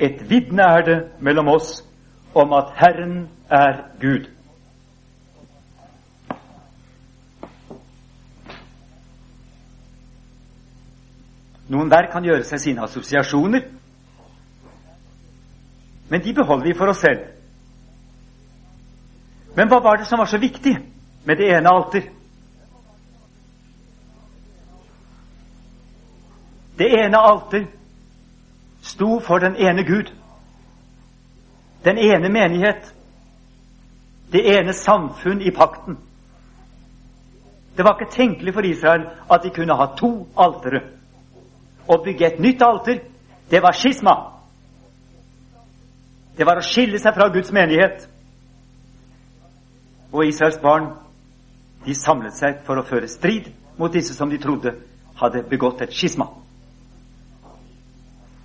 et 0.00 0.30
vitne 0.30 0.62
er 0.62 0.84
det 0.86 1.00
mellom 1.20 1.48
oss 1.48 1.82
om 2.34 2.52
at 2.52 2.72
Herren 2.76 3.28
er 3.50 3.82
Gud. 4.00 4.24
Noen 11.68 11.90
der 11.90 12.08
kan 12.12 12.24
gjøre 12.24 12.44
seg 12.44 12.60
sine 12.60 12.82
assosiasjoner, 12.84 13.68
men 16.08 16.24
de 16.24 16.34
beholder 16.36 16.66
vi 16.66 16.74
for 16.76 16.92
oss 16.92 17.00
selv. 17.04 17.22
Men 19.56 19.68
hva 19.68 19.78
var 19.84 20.00
det 20.00 20.08
som 20.08 20.20
var 20.20 20.28
så 20.28 20.40
viktig 20.40 20.74
med 21.24 21.36
det 21.36 21.52
ene 21.52 21.72
alter? 21.72 22.08
Det 26.82 26.88
ene 26.98 27.18
alter 27.18 27.66
sto 28.82 29.20
for 29.20 29.38
den 29.38 29.54
ene 29.56 29.84
Gud, 29.86 30.08
den 31.84 31.98
ene 31.98 32.28
menighet, 32.28 32.94
det 34.32 34.42
ene 34.56 34.72
samfunn 34.74 35.42
i 35.42 35.50
pakten. 35.50 35.98
Det 37.76 37.84
var 37.84 37.94
ikke 38.00 38.16
tenkelig 38.16 38.54
for 38.54 38.66
Israel 38.66 39.06
at 39.30 39.42
de 39.42 39.54
kunne 39.54 39.78
ha 39.78 39.86
to 39.96 40.26
altere. 40.36 40.82
Å 41.86 42.02
bygge 42.02 42.26
et 42.26 42.42
nytt 42.42 42.66
alter, 42.66 42.98
det 43.50 43.62
var 43.62 43.78
skisma. 43.78 44.16
Det 46.36 46.46
var 46.46 46.58
å 46.58 46.66
skille 46.66 46.98
seg 46.98 47.14
fra 47.14 47.30
Guds 47.30 47.54
menighet. 47.54 48.08
Og 50.10 50.26
Israels 50.26 50.58
barn 50.58 50.96
de 51.86 51.94
samlet 51.94 52.34
seg 52.34 52.64
for 52.66 52.74
å 52.74 52.88
føre 52.90 53.06
strid 53.06 53.52
mot 53.78 53.92
disse 53.94 54.18
som 54.18 54.30
de 54.30 54.42
trodde 54.42 54.80
hadde 55.22 55.46
begått 55.46 55.86
et 55.86 55.94
skisma. 55.94 56.41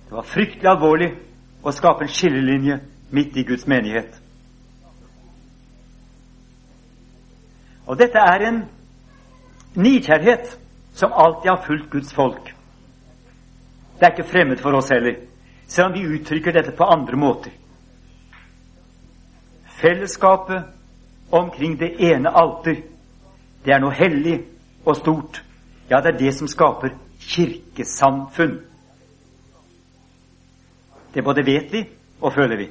Det 0.08 0.16
var 0.16 0.24
fryktelig 0.24 0.70
alvorlig 0.70 1.10
å 1.60 1.72
skape 1.72 2.06
en 2.06 2.12
skillelinje 2.12 2.78
midt 3.12 3.36
i 3.36 3.44
Guds 3.44 3.66
menighet. 3.68 4.14
Og 7.88 7.98
dette 8.00 8.20
er 8.20 8.44
en 8.48 8.62
nidkjærhet 9.76 10.54
som 10.96 11.12
alltid 11.12 11.50
har 11.50 11.64
fulgt 11.66 11.90
Guds 11.92 12.14
folk. 12.16 12.54
Det 13.98 14.06
er 14.06 14.14
ikke 14.14 14.30
fremmed 14.30 14.60
for 14.64 14.76
oss 14.78 14.88
heller, 14.92 15.18
selv 15.66 15.90
om 15.90 15.98
vi 15.98 16.16
uttrykker 16.16 16.56
dette 16.56 16.72
på 16.76 16.88
andre 16.88 17.16
måter. 17.16 17.52
Fellesskapet 19.80 20.64
omkring 21.30 21.76
det 21.80 21.96
ene 22.00 22.32
alter, 22.32 22.80
det 23.64 23.74
er 23.74 23.84
noe 23.84 23.92
hellig 23.92 24.40
og 24.86 24.96
stort. 24.96 25.42
Ja, 25.90 26.00
det 26.00 26.14
er 26.14 26.18
det 26.18 26.34
som 26.34 26.48
skaper 26.48 26.96
kirkesamfunn. 27.20 28.67
Det 31.14 31.24
både 31.24 31.44
vet 31.46 31.72
vi 31.72 31.84
og 32.20 32.34
føler 32.34 32.56
vi. 32.56 32.68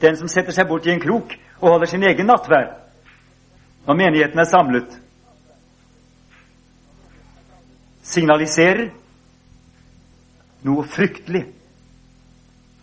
Den 0.00 0.16
som 0.16 0.28
setter 0.30 0.54
seg 0.54 0.68
bort 0.68 0.86
i 0.86 0.92
en 0.94 1.02
krok 1.02 1.34
og 1.60 1.72
holder 1.72 1.90
sin 1.90 2.04
egen 2.06 2.28
nattverd 2.28 2.74
når 3.88 3.96
menigheten 3.96 4.38
er 4.38 4.48
samlet, 4.48 4.98
signaliserer 8.04 8.90
noe 10.68 10.84
fryktelig. 10.84 11.46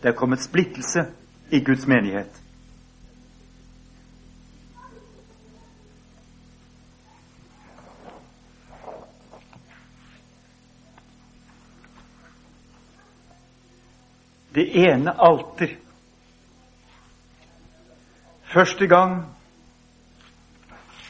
Det 0.02 0.10
er 0.12 0.18
kommet 0.18 0.42
splittelse 0.42 1.06
i 1.54 1.62
Guds 1.66 1.86
menighet. 1.90 2.45
Det 14.56 14.64
ene 14.80 15.12
alter. 15.12 15.76
Første 18.54 18.88
gang 18.88 19.18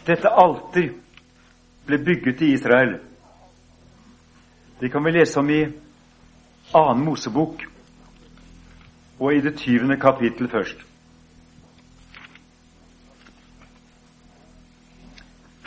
dette 0.08 0.30
alter 0.30 0.90
ble 1.86 2.00
bygget 2.02 2.42
i 2.42 2.52
Israel, 2.56 2.96
det 4.82 4.90
kan 4.92 5.06
vi 5.06 5.14
lese 5.14 5.40
om 5.40 5.50
i 5.54 5.62
annen 6.76 7.06
Mosebok 7.06 7.62
og 9.20 9.34
i 9.34 9.42
det 9.46 9.56
tyvende 9.62 9.98
kapittel 10.02 10.50
først. 10.50 10.82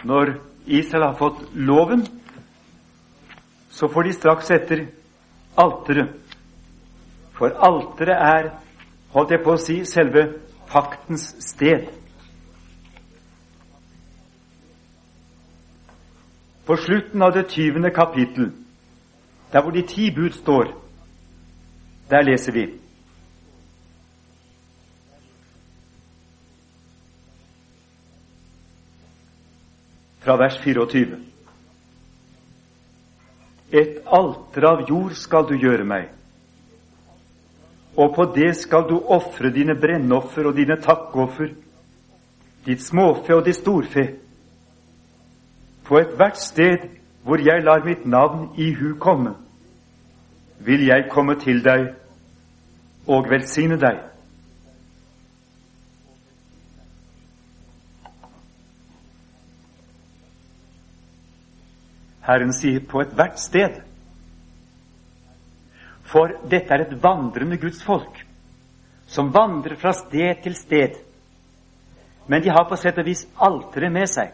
Når 0.05 0.35
Israel 0.67 1.05
har 1.09 1.19
fått 1.19 1.47
loven, 1.55 2.07
så 3.71 3.89
får 3.89 4.03
de 4.03 4.13
straks 4.13 4.51
etter 4.51 4.87
alteret. 5.59 6.28
For 7.39 7.55
alteret 7.63 8.19
er, 8.19 8.51
holdt 9.15 9.31
jeg 9.31 9.45
på 9.45 9.55
å 9.55 9.63
si, 9.63 9.79
selve 9.87 10.25
paktens 10.69 11.31
sted. 11.47 11.87
På 16.67 16.77
slutten 16.77 17.23
av 17.25 17.33
det 17.33 17.47
tyvende 17.55 17.95
kapittel 17.95 18.51
der 19.53 19.63
hvor 19.65 19.73
de 19.73 19.83
ti 19.89 20.11
bud 20.13 20.35
står, 20.37 20.75
der 22.11 22.23
leser 22.23 22.53
vi 22.53 22.67
fra 30.21 30.37
vers 30.37 30.59
24. 30.61 31.17
Et 33.73 34.03
alter 34.05 34.65
av 34.69 34.85
jord 34.89 35.17
skal 35.17 35.47
du 35.49 35.55
gjøre 35.57 35.89
meg, 35.89 36.11
og 37.99 38.15
på 38.15 38.25
det 38.35 38.53
skal 38.57 38.87
du 38.89 39.01
ofre 39.11 39.51
dine 39.51 39.75
brennoffer 39.75 40.47
og 40.47 40.55
dine 40.57 40.77
takkoffer, 40.83 41.51
ditt 42.67 42.83
småfe 42.85 43.35
og 43.35 43.43
ditt 43.47 43.59
storfe. 43.59 44.05
På 45.85 45.99
ethvert 45.99 46.39
sted 46.39 46.85
hvor 47.27 47.43
jeg 47.43 47.65
lar 47.67 47.83
mitt 47.85 48.07
navn 48.07 48.53
i 48.57 48.71
hu 48.75 48.95
komme, 49.03 49.35
vil 50.63 50.87
jeg 50.87 51.09
komme 51.11 51.35
til 51.43 51.59
deg 51.65 51.89
og 53.09 53.27
velsigne 53.31 53.81
deg. 53.83 53.99
Herren 62.29 62.53
sier 62.53 62.85
på 62.85 63.03
ethvert 63.03 63.41
sted. 63.41 63.81
For 66.09 66.33
dette 66.49 66.75
er 66.75 66.87
et 66.87 66.97
vandrende 67.03 67.59
Guds 67.61 67.83
folk, 67.85 68.23
som 69.07 69.33
vandrer 69.35 69.77
fra 69.77 69.93
sted 69.93 70.43
til 70.43 70.57
sted. 70.57 70.97
Men 72.29 72.43
de 72.43 72.53
har 72.53 72.69
på 72.69 72.77
sett 72.77 72.99
og 73.01 73.09
vis 73.09 73.27
alteret 73.37 73.93
med 73.93 74.09
seg. 74.09 74.33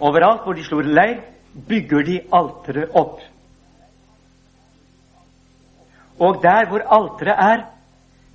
Overalt 0.00 0.44
hvor 0.44 0.56
de 0.56 0.64
slår 0.64 0.88
leir, 0.88 1.20
bygger 1.68 2.04
de 2.04 2.18
alteret 2.36 2.96
opp. 2.96 3.20
Og 6.20 6.40
der 6.42 6.68
hvor 6.68 6.84
alteret 6.98 7.44
er, 7.50 7.64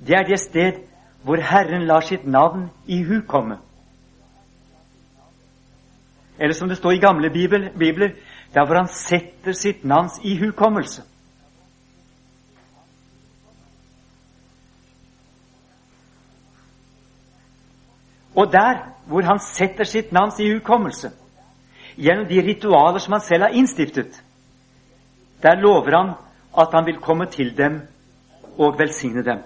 det 0.01 0.17
er 0.17 0.25
det 0.29 0.39
sted 0.41 0.81
hvor 1.21 1.41
Herren 1.41 1.85
lar 1.85 2.01
sitt 2.01 2.25
navn 2.25 2.69
i 2.85 3.03
hu 3.05 3.21
komme. 3.29 3.59
Eller 6.41 6.57
som 6.57 6.69
det 6.69 6.77
står 6.77 6.91
i 6.91 7.01
gamle 7.01 7.29
bibler, 7.29 7.69
bibler, 7.77 8.15
der 8.53 8.65
hvor 8.65 8.75
han 8.75 8.87
setter 8.89 9.53
sitt 9.53 9.83
navns 9.85 10.17
ihukommelse. 10.23 11.03
Og 18.35 18.51
der 18.51 18.91
hvor 19.07 19.21
han 19.21 19.39
setter 19.39 19.83
sitt 19.83 20.11
navns 20.11 20.39
i 20.39 20.51
hukommelse, 20.53 21.11
gjennom 21.97 22.27
de 22.29 22.41
ritualer 22.41 22.99
som 22.99 23.13
han 23.13 23.21
selv 23.25 23.43
har 23.43 23.55
innstiftet. 23.57 24.23
Der 25.43 25.59
lover 25.59 25.97
han 25.97 26.13
at 26.57 26.73
han 26.73 26.85
vil 26.85 27.01
komme 27.01 27.25
til 27.25 27.57
dem 27.57 27.81
og 28.57 28.79
velsigne 28.79 29.23
dem. 29.25 29.43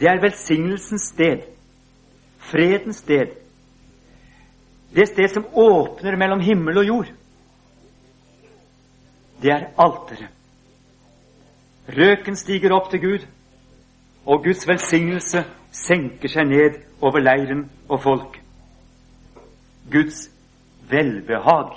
Det 0.00 0.08
er 0.10 0.20
velsignelsens 0.20 1.08
sted, 1.14 1.38
fredens 2.38 2.96
sted, 2.96 3.26
det 4.94 5.08
sted 5.08 5.28
som 5.28 5.46
åpner 5.54 6.16
mellom 6.16 6.40
himmel 6.40 6.78
og 6.78 6.86
jord. 6.86 7.08
Det 9.42 9.50
er 9.50 9.66
alteret. 9.78 10.30
Røken 11.88 12.36
stiger 12.36 12.72
opp 12.72 12.90
til 12.90 13.00
Gud, 13.00 13.26
og 14.26 14.44
Guds 14.44 14.68
velsignelse 14.68 15.44
senker 15.74 16.30
seg 16.30 16.48
ned 16.48 16.78
over 17.02 17.22
leiren 17.22 17.66
og 17.88 18.02
folk. 18.02 18.38
Guds 19.90 20.28
velbehag. 20.90 21.74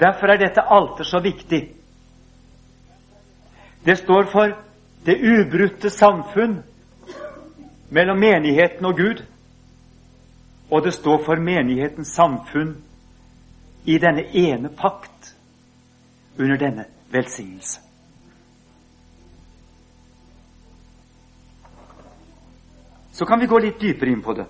Derfor 0.00 0.26
er 0.32 0.40
dette 0.40 0.62
alter 0.62 1.04
så 1.04 1.20
viktig. 1.24 1.62
Det 3.86 3.98
står 3.98 4.28
for 4.32 4.56
det 5.06 5.16
ubrutte 5.22 5.90
samfunn 5.90 6.58
mellom 7.90 8.18
menigheten 8.18 8.84
og 8.84 8.96
Gud, 8.96 9.22
og 10.70 10.84
det 10.84 10.94
står 10.94 11.22
for 11.24 11.40
menighetens 11.40 12.08
samfunn 12.08 12.74
i 13.86 13.98
denne 14.02 14.26
ene 14.34 14.68
pakt 14.68 15.34
under 16.38 16.56
denne 16.56 16.84
velsignelse. 17.10 17.85
Så 23.16 23.24
kan 23.24 23.40
vi 23.40 23.46
gå 23.46 23.58
litt 23.58 23.78
dypere 23.80 24.12
inn 24.12 24.20
på 24.20 24.34
det. 24.36 24.44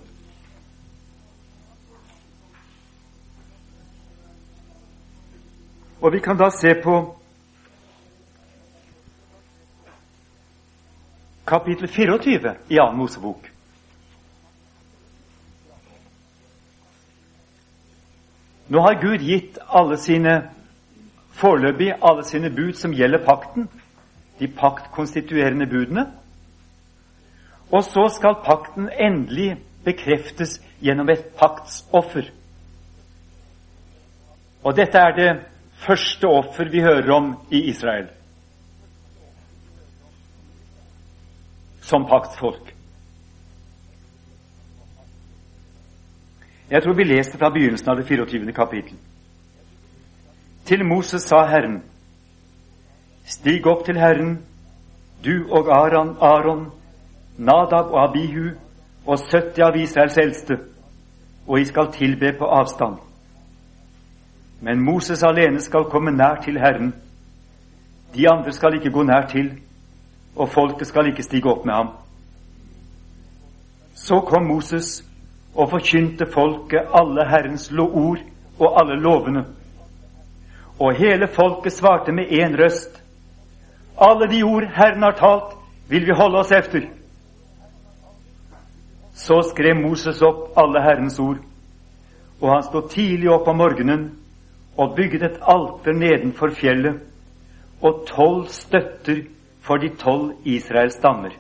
Og 6.03 6.11
vi 6.13 6.19
kan 6.25 6.35
da 6.41 6.49
se 6.51 6.73
på 6.83 6.97
kapittel 11.47 11.87
24 11.87 12.57
i 12.75 12.83
annen 12.83 12.99
Mosebok. 12.99 13.47
Nå 18.67 18.83
har 18.83 18.99
Gud 18.99 19.23
gitt 19.23 19.63
alle 19.71 19.95
sine 20.03 20.41
foreløpig 21.39 21.93
alle 22.03 22.27
sine 22.27 22.51
bud 22.51 22.75
som 22.75 22.99
gjelder 22.99 23.23
pakten, 23.23 23.71
de 24.41 24.51
paktkonstituerende 24.51 25.71
budene. 25.71 26.11
Og 27.73 27.85
så 27.85 28.07
skal 28.15 28.43
pakten 28.45 28.91
endelig 28.93 29.57
bekreftes 29.85 30.61
gjennom 30.83 31.11
et 31.11 31.25
paktsoffer. 31.39 32.31
Og 34.67 34.77
dette 34.77 34.99
er 34.99 35.17
det 35.17 35.33
første 35.87 36.29
offer 36.29 36.71
vi 36.71 36.83
hører 36.83 37.11
om 37.15 37.35
i 37.51 37.67
Israel. 37.71 38.09
Som 41.83 42.07
paktsfolk. 42.11 42.73
Jeg 46.71 46.83
tror 46.83 46.95
vi 46.99 47.05
leste 47.05 47.39
fra 47.39 47.51
begynnelsen 47.55 47.91
av 47.91 48.01
det 48.01 48.07
24. 48.09 48.53
kapittel. 48.53 48.97
Til 50.67 50.83
Moses 50.85 51.23
sa 51.23 51.45
Herren, 51.47 51.79
stig 53.25 53.67
opp 53.71 53.85
til 53.87 54.01
Herren, 54.03 54.41
du 55.23 55.47
og 55.55 55.71
Aron, 55.71 56.17
Aron 56.21 56.65
Nadab 57.39 57.93
og 57.93 58.09
Abihu 58.09 58.49
og 59.07 59.19
70 59.19 59.59
av 59.63 59.77
Israels 59.77 60.19
eldste, 60.19 60.59
og 61.47 61.61
I 61.61 61.65
skal 61.65 61.93
tilbe 61.93 62.33
på 62.39 62.45
avstand. 62.45 62.97
Men 64.61 64.85
Moses 64.85 65.23
alene 65.23 65.61
skal 65.61 65.85
komme 65.85 66.11
nær 66.11 66.41
til 66.45 66.59
Herren. 66.59 66.95
De 68.15 68.29
andre 68.31 68.53
skal 68.53 68.75
ikke 68.75 68.91
gå 68.91 69.03
nær 69.03 69.27
til, 69.31 69.53
og 70.37 70.49
folket 70.49 70.87
skal 70.87 71.07
ikke 71.07 71.23
stige 71.23 71.51
opp 71.51 71.67
med 71.67 71.75
ham. 71.75 71.91
Så 73.95 74.21
kom 74.21 74.47
Moses 74.47 75.05
og 75.55 75.71
forkynte 75.71 76.27
folket 76.33 76.89
alle 76.95 77.29
Herrens 77.29 77.71
ord 77.73 78.19
og 78.59 78.81
alle 78.81 79.01
lovene. 79.01 79.45
Og 80.79 80.97
hele 80.97 81.29
folket 81.29 81.73
svarte 81.73 82.13
med 82.13 82.25
én 82.25 82.57
røst. 82.63 83.03
Alle 84.01 84.29
de 84.29 84.43
ord 84.43 84.67
Herren 84.77 85.03
har 85.03 85.17
talt, 85.17 85.57
vil 85.89 86.07
vi 86.07 86.13
holde 86.17 86.39
oss 86.39 86.53
efter. 86.53 86.81
Så 89.17 89.41
skrev 89.51 89.79
Moses 89.81 90.21
opp 90.23 90.59
alle 90.61 90.83
Herrens 90.85 91.17
ord, 91.19 91.41
og 92.41 92.51
han 92.53 92.65
stod 92.67 92.91
tidlig 92.93 93.31
opp 93.33 93.49
om 93.49 93.57
morgenen 93.57 94.03
og 94.77 94.93
bygget 94.97 95.25
et 95.25 95.39
alter 95.41 95.97
nedenfor 95.97 96.53
fjellet 96.53 97.01
og 97.81 98.05
tolv 98.11 98.51
støtter 98.53 99.25
for 99.65 99.81
de 99.81 99.89
tolv 99.97 100.35
Israels 100.45 100.99
stammer. 101.01 101.33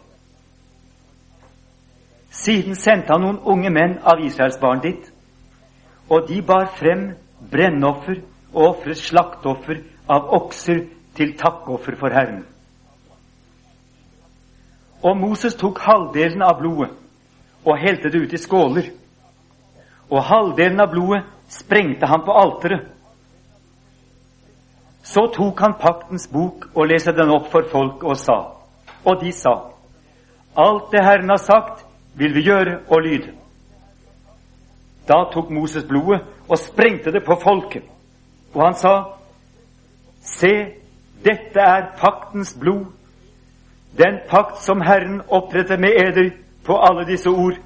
Siden 2.32 2.74
sendte 2.74 3.12
han 3.12 3.24
noen 3.24 3.42
unge 3.44 3.70
menn 3.72 3.98
av 4.04 4.24
Israels 4.24 4.58
barn 4.60 4.80
dit, 4.80 5.12
og 6.08 6.28
de 6.28 6.40
bar 6.42 6.68
frem 6.80 7.10
brennoffer 7.52 8.22
og 8.54 8.68
ofret 8.70 9.04
slaktoffer 9.04 9.84
av 10.08 10.32
okser 10.36 10.86
til 11.16 11.36
takkoffer 11.36 11.96
for 12.00 12.12
Herren. 12.12 12.44
Og 15.04 15.16
Moses 15.20 15.56
tok 15.60 15.80
halvdelen 15.84 16.42
av 16.42 16.56
blodet 16.60 16.92
og 17.66 17.78
helte 17.82 18.10
det 18.10 18.22
ut 18.22 18.32
i 18.32 18.40
skåler, 18.40 18.90
og 20.10 20.22
halvdelen 20.22 20.80
av 20.80 20.92
blodet 20.92 21.24
sprengte 21.50 22.06
han 22.06 22.22
på 22.22 22.34
alteret. 22.34 22.84
Så 25.06 25.26
tok 25.34 25.60
han 25.62 25.78
paktens 25.80 26.26
bok 26.30 26.68
og 26.74 26.88
leste 26.90 27.14
den 27.14 27.30
opp 27.34 27.50
for 27.50 27.66
folk 27.70 28.04
og 28.06 28.16
sa, 28.18 28.38
og 29.06 29.20
de 29.22 29.32
sa, 29.34 29.54
alt 30.56 30.92
det 30.94 31.04
Herren 31.04 31.30
har 31.30 31.42
sagt, 31.42 31.84
vil 32.14 32.34
vi 32.34 32.46
gjøre 32.46 32.78
og 32.88 33.02
lyde. 33.04 33.34
Da 35.06 35.20
tok 35.30 35.50
Moses 35.50 35.84
blodet 35.86 36.22
og 36.48 36.58
sprengte 36.58 37.12
det 37.12 37.22
på 37.26 37.36
folket, 37.42 37.84
og 38.54 38.62
han 38.64 38.78
sa, 38.78 38.94
se, 40.22 40.54
dette 41.22 41.60
er 41.60 41.92
paktens 41.98 42.54
blod, 42.58 42.86
den 43.98 44.18
pakt 44.30 44.58
som 44.62 44.82
Herren 44.84 45.20
oppretter 45.28 45.78
med 45.80 45.94
eder 46.02 46.30
på 46.66 46.76
alle 46.76 47.06
disse 47.06 47.30
ord. 47.30 47.58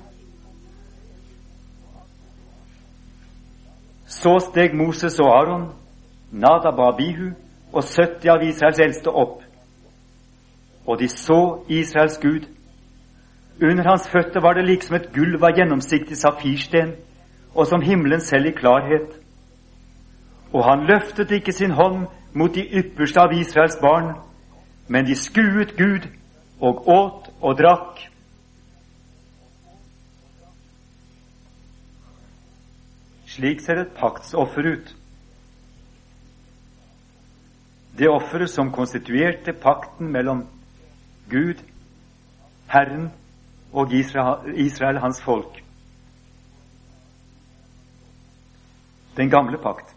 Så 4.06 4.38
steg 4.50 4.74
Moses 4.76 5.20
og 5.20 5.30
Aron 5.40 5.68
Nadab 6.30 6.78
og 6.78 6.94
Abihu 6.94 7.30
og 7.72 7.82
70 7.84 8.28
av 8.28 8.42
Israels 8.42 8.78
eldste 8.78 9.10
opp. 9.10 9.42
Og 10.86 10.98
de 10.98 11.08
så 11.08 11.64
Israels 11.68 12.18
Gud. 12.18 12.46
Under 13.62 13.88
hans 13.88 14.08
føtter 14.08 14.40
var 14.40 14.52
det 14.52 14.64
liksom 14.64 14.96
et 14.96 15.10
gulv 15.14 15.44
av 15.44 15.56
gjennomsiktig 15.56 16.16
safirsten, 16.16 16.94
og 17.54 17.66
som 17.66 17.82
himmelen 17.82 18.20
selv 18.20 18.46
i 18.46 18.54
klarhet. 18.56 19.10
Og 20.52 20.64
han 20.64 20.86
løftet 20.86 21.30
ikke 21.30 21.52
sin 21.52 21.70
hånd 21.70 22.06
mot 22.34 22.54
de 22.54 22.62
ypperste 22.78 23.20
av 23.20 23.34
Israels 23.34 23.76
barn, 23.82 24.14
men 24.88 25.06
de 25.06 25.14
skuet 25.14 25.76
Gud 25.76 26.08
og 26.60 26.88
åt 26.88 27.30
og 27.40 27.58
drakk. 27.58 28.09
Slik 33.40 33.62
ser 33.64 33.78
et 33.80 33.94
paktsoffer 33.96 34.66
ut 34.68 34.90
det 37.96 38.08
offeret 38.08 38.50
som 38.50 38.68
konstituerte 38.72 39.52
pakten 39.52 40.12
mellom 40.12 40.42
Gud, 41.28 41.58
Herren 42.68 43.10
og 43.72 43.92
Israel, 43.92 44.54
Israel, 44.60 45.00
hans 45.00 45.22
folk. 45.24 45.58
Den 49.16 49.30
gamle 49.30 49.58
pakt. 49.58 49.92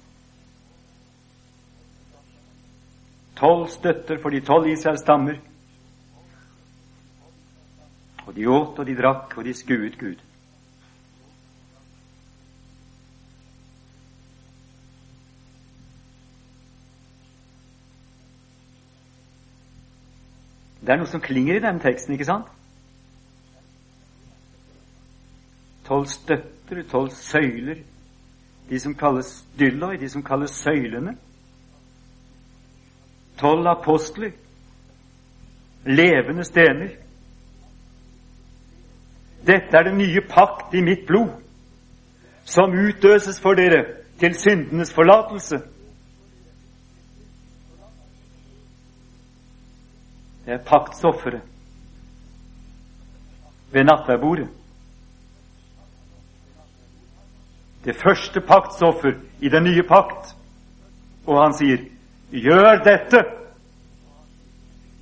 Tolv 3.36 3.68
støtter 3.68 4.20
for 4.22 4.30
de 4.30 4.42
tolv 4.42 4.68
Israels 4.72 5.04
stammer. 5.04 5.40
Og 8.26 8.36
de 8.36 8.48
åt 8.48 8.80
og 8.80 8.86
de 8.88 8.96
drakk, 9.00 9.38
og 9.38 9.46
de 9.46 9.54
skuet 9.54 10.00
Gud. 10.00 10.20
Det 20.84 20.91
er 20.91 21.00
noe 21.00 21.08
som 21.08 21.22
klinger 21.24 21.56
i 21.56 21.63
den 21.63 21.80
teksten, 21.80 22.13
ikke 22.13 22.28
sant? 22.28 22.50
Tolv 25.88 26.10
støtter, 26.12 26.84
tolv 26.91 27.12
søyler. 27.15 27.80
De 28.69 28.80
som 28.80 28.96
kalles 28.96 29.46
dyloi, 29.60 29.98
de 29.98 30.10
som 30.10 30.24
kalles 30.24 30.52
søylene. 30.52 31.15
Tolv 33.39 33.67
apostler. 33.67 34.32
Levende 35.86 36.43
stener. 36.43 36.91
Dette 39.48 39.78
er 39.78 39.84
den 39.84 39.98
nye 39.98 40.22
pakt 40.30 40.76
i 40.76 40.82
mitt 40.82 41.08
blod, 41.08 41.32
som 42.43 42.72
utøses 42.72 43.41
for 43.41 43.60
dere 43.60 43.84
til 44.19 44.36
syndenes 44.36 44.93
forlatelse. 44.93 45.60
Det 50.46 50.54
er 50.54 50.64
paktsofferet 50.68 51.42
ved 53.72 53.84
nattverdbordet. 53.84 54.50
Det 57.86 57.96
første 57.96 58.42
paktsoffer 58.42 59.12
i 59.40 59.50
den 59.50 59.64
nye 59.64 59.84
pakt. 59.84 60.36
Og 61.28 61.44
han 61.44 61.54
sier, 61.54 61.78
'Gjør 62.32 62.84
dette 62.84 63.24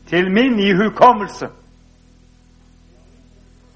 til 0.08 0.32
min 0.32 0.60
ihukommelse.' 0.60 1.50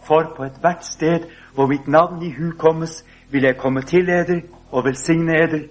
For 0.04 0.34
på 0.38 0.44
ethvert 0.44 0.86
sted 0.86 1.30
hvor 1.54 1.68
mitt 1.68 1.88
navn 1.88 2.24
ihukommes, 2.24 3.06
vil 3.30 3.44
jeg 3.44 3.58
komme 3.58 3.82
til 3.82 4.10
eder 4.10 4.42
og 4.72 4.86
velsigne 4.86 5.34
eder 5.44 5.68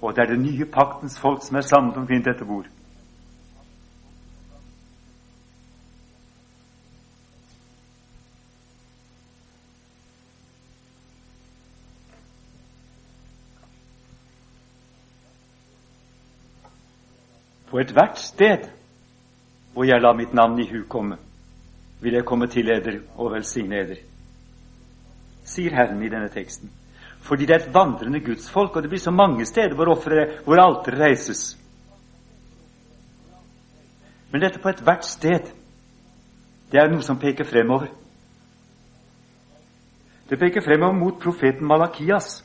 Og 0.00 0.16
det 0.16 0.22
er 0.22 0.26
det 0.26 0.40
nye 0.40 0.64
paktens 0.64 1.20
folk 1.20 1.42
som 1.42 1.56
er 1.56 1.60
samlet 1.60 1.96
omkring 1.96 2.24
dette 2.24 2.44
bord. 2.44 2.66
På 17.70 17.80
ethvert 17.80 18.18
sted 18.18 18.68
hvor 19.72 19.84
jeg 19.84 20.00
la 20.02 20.12
mitt 20.16 20.32
navn 20.34 20.58
i 20.58 20.66
hu 20.70 20.82
komme, 20.88 21.18
vil 22.00 22.12
jeg 22.12 22.24
komme 22.24 22.46
til 22.46 22.70
eder 22.70 23.00
og 23.14 23.32
velsigne 23.32 23.76
eder, 23.78 24.00
sier 25.44 25.74
Herren 25.74 26.02
i 26.02 26.08
denne 26.10 26.30
teksten. 26.32 26.70
Fordi 27.20 27.46
det 27.46 27.54
er 27.54 27.64
et 27.66 27.74
vandrende 27.74 28.20
gudsfolk, 28.24 28.76
og 28.76 28.82
det 28.82 28.90
blir 28.90 29.00
så 29.02 29.10
mange 29.10 29.44
steder 29.46 29.74
hvor, 29.74 29.90
offre, 29.92 30.26
hvor 30.44 30.60
alteret 30.62 31.00
reises. 31.00 31.58
Men 34.30 34.42
dette 34.42 34.60
på 34.60 34.68
ethvert 34.68 35.04
sted, 35.04 35.50
det 36.72 36.80
er 36.80 36.90
noe 36.92 37.04
som 37.04 37.18
peker 37.20 37.48
fremover. 37.48 37.88
Det 40.28 40.36
peker 40.38 40.60
fremover 40.60 40.98
mot 40.98 41.20
profeten 41.20 41.66
Malakias, 41.66 42.44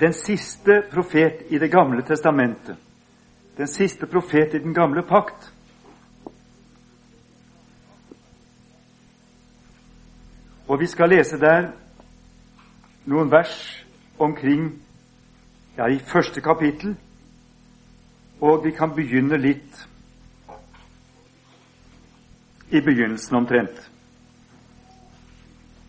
den 0.00 0.12
siste 0.12 0.82
profet 0.92 1.42
i 1.50 1.58
Det 1.58 1.70
gamle 1.70 2.02
testamentet. 2.02 2.76
Den 3.56 3.66
siste 3.66 4.06
profet 4.06 4.54
i 4.54 4.58
den 4.58 4.74
gamle 4.74 5.02
pakt. 5.02 5.52
Og 10.68 10.80
vi 10.80 10.86
skal 10.86 11.08
lese 11.08 11.36
der 11.36 11.72
noen 13.04 13.30
vers 13.30 13.84
omkring 14.18 14.72
ja, 15.76 15.86
i 15.88 15.98
første 15.98 16.40
kapittel, 16.40 16.96
og 18.40 18.64
vi 18.64 18.72
kan 18.76 18.94
begynne 18.96 19.36
litt 19.40 19.86
i 22.70 22.80
begynnelsen 22.80 23.36
omtrent. 23.36 23.90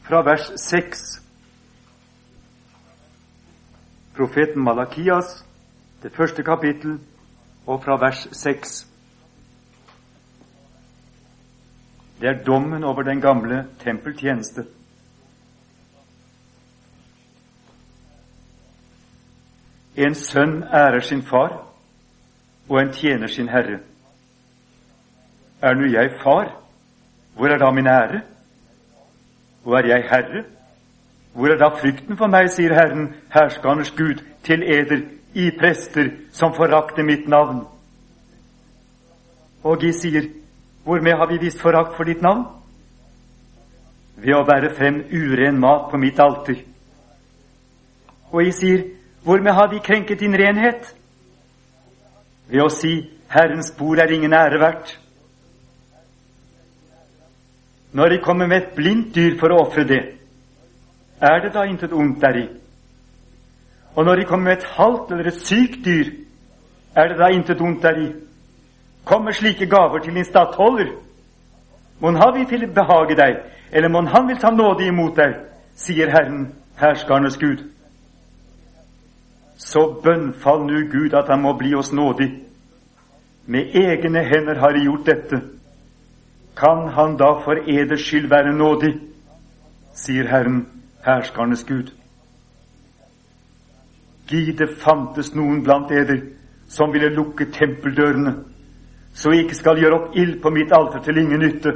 Fra 0.04 0.21
vers 0.26 0.52
6. 0.60 1.21
Profeten 4.15 4.63
Malakias, 4.63 5.45
det 6.04 6.12
første 6.15 6.43
kapittel, 6.43 7.00
og 7.65 7.84
fra 7.84 7.95
vers 8.02 8.28
6. 8.32 8.88
Det 12.21 12.30
er 12.30 12.43
dommen 12.43 12.84
over 12.84 13.02
den 13.04 13.21
gamle 13.21 13.65
tempeltjeneste. 13.80 14.65
En 19.95 20.15
sønn 20.15 20.63
ærer 20.63 20.99
sin 20.99 21.21
far, 21.21 21.58
og 22.69 22.82
en 22.82 22.91
tjener 22.93 23.27
sin 23.27 23.49
herre. 23.49 23.80
Er 25.62 25.73
nu 25.73 25.91
jeg 25.91 26.17
far, 26.23 26.58
Hvor 27.36 27.47
er 27.47 27.58
da 27.58 27.71
min 27.71 27.88
ære? 27.88 28.21
Og 29.65 29.73
er 29.73 29.88
jeg 29.88 30.04
herre? 30.10 30.43
Hvor 31.34 31.47
er 31.47 31.58
da 31.58 31.67
frykten 31.67 32.17
for 32.17 32.27
meg, 32.27 32.49
sier 32.51 32.73
Herren, 32.75 33.13
herskernes 33.34 33.91
Gud, 33.91 34.19
til 34.43 34.63
eder, 34.63 35.06
i 35.34 35.51
prester 35.60 36.10
som 36.32 36.54
forakter 36.56 37.04
mitt 37.04 37.27
navn? 37.27 37.63
Og 39.63 39.82
de 39.82 39.93
sier, 39.93 40.27
hvormed 40.84 41.15
har 41.17 41.30
vi 41.32 41.38
vist 41.45 41.62
forakt 41.62 41.95
for 41.95 42.04
ditt 42.04 42.21
navn? 42.21 42.43
Ved 44.17 44.36
å 44.36 44.43
bære 44.43 44.73
frem 44.75 45.04
uren 45.08 45.60
mat 45.60 45.88
på 45.91 45.97
mitt 45.97 46.19
alter. 46.19 46.60
Og 48.32 48.43
jeg 48.43 48.54
sier, 48.54 48.84
hvormed 49.23 49.51
har 49.51 49.67
vi 49.67 49.79
krenket 49.84 50.19
din 50.19 50.36
renhet? 50.36 50.95
Ved 52.47 52.63
å 52.63 52.69
si, 52.69 53.10
Herrens 53.31 53.71
bord 53.77 53.99
er 53.99 54.12
ingen 54.12 54.34
ære 54.34 54.60
verdt. 54.60 54.97
Når 57.91 58.10
de 58.10 58.17
kommer 58.23 58.47
med 58.47 58.57
et 58.57 58.73
blindt 58.75 59.15
dyr 59.15 59.38
for 59.39 59.51
å 59.51 59.62
ofre 59.65 59.84
det, 59.88 60.01
er 61.21 61.39
det 61.43 61.53
da 61.53 61.65
intet 61.67 61.93
ondt 61.93 62.21
deri? 62.21 62.47
Og 63.95 64.05
når 64.05 64.15
de 64.15 64.25
kommer 64.25 64.49
med 64.49 64.57
et 64.57 64.69
halvt 64.77 65.12
eller 65.12 65.27
et 65.27 65.41
sykt 65.43 65.86
dyr, 65.86 66.12
er 66.95 67.07
det 67.12 67.17
da 67.19 67.29
intet 67.36 67.62
ondt 67.62 67.84
deri? 67.84 68.07
Kommer 69.05 69.31
slike 69.31 69.65
gaver 69.65 69.99
til 69.99 70.15
din 70.15 70.25
stattholder? 70.25 70.93
Mon 71.99 72.15
han 72.15 72.47
vil 72.49 72.67
behage 72.73 73.15
deg, 73.15 73.43
eller 73.71 73.89
mon 73.89 74.07
han 74.07 74.27
vil 74.27 74.38
ta 74.38 74.49
nåde 74.49 74.88
imot 74.88 75.15
deg, 75.17 75.36
sier 75.75 76.10
Herren, 76.10 76.53
herskarnes 76.79 77.38
Gud. 77.38 77.67
Så 79.62 79.82
bønnfall 80.04 80.65
nu 80.65 80.80
Gud 80.91 81.13
at 81.13 81.30
han 81.30 81.41
må 81.41 81.54
bli 81.58 81.76
oss 81.78 81.93
nådig. 81.93 82.32
Med 83.45 83.76
egne 83.78 84.24
hender 84.26 84.60
har 84.60 84.74
de 84.74 84.84
gjort 84.84 85.06
dette. 85.06 85.41
Kan 86.58 86.88
han 86.97 87.17
da 87.17 87.30
for 87.45 87.62
eders 87.69 88.06
skyld 88.08 88.30
være 88.30 88.54
nådig? 88.58 88.93
sier 89.93 90.28
Herren, 90.28 90.67
herskernes 91.06 91.63
Gud. 91.67 91.91
Gi 94.32 94.52
det 94.58 94.69
fantes 94.82 95.34
noen 95.36 95.62
blant 95.63 95.91
eder 95.91 96.21
som 96.71 96.93
ville 96.93 97.12
lukke 97.12 97.45
tempeldørene, 97.52 98.34
så 99.13 99.34
jeg 99.34 99.43
ikke 99.45 99.60
skal 99.60 99.82
gjøre 99.82 99.97
opp 100.00 100.15
ild 100.15 100.38
på 100.41 100.50
mitt 100.56 100.71
alter 100.71 101.04
til 101.04 101.19
ingen 101.19 101.43
nytte. 101.43 101.74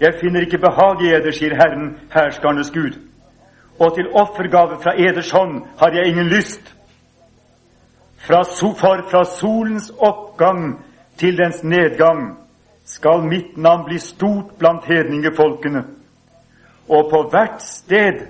Jeg 0.00 0.14
finner 0.20 0.46
ikke 0.46 0.62
behag 0.62 1.02
i 1.02 1.10
eder, 1.18 1.34
sier 1.34 1.56
Herren, 1.58 1.96
herskernes 2.14 2.70
Gud, 2.70 2.94
og 3.78 3.94
til 3.94 4.08
offergave 4.12 4.80
fra 4.82 4.94
eders 4.98 5.30
hånd 5.30 5.62
har 5.78 5.92
jeg 5.94 6.06
ingen 6.06 6.28
lyst. 6.32 6.74
Fra, 8.26 8.42
for 8.42 9.02
fra 9.10 9.24
solens 9.24 9.90
oppgang 9.98 10.84
til 11.18 11.36
dens 11.38 11.62
nedgang 11.62 12.38
skal 12.84 13.22
mitt 13.22 13.56
navn 13.56 13.84
bli 13.84 13.98
stort 13.98 14.56
blant 14.58 14.84
hedningefolkene 14.84 15.84
og 16.88 17.10
på 17.10 17.22
hvert 17.30 17.62
sted 17.62 18.26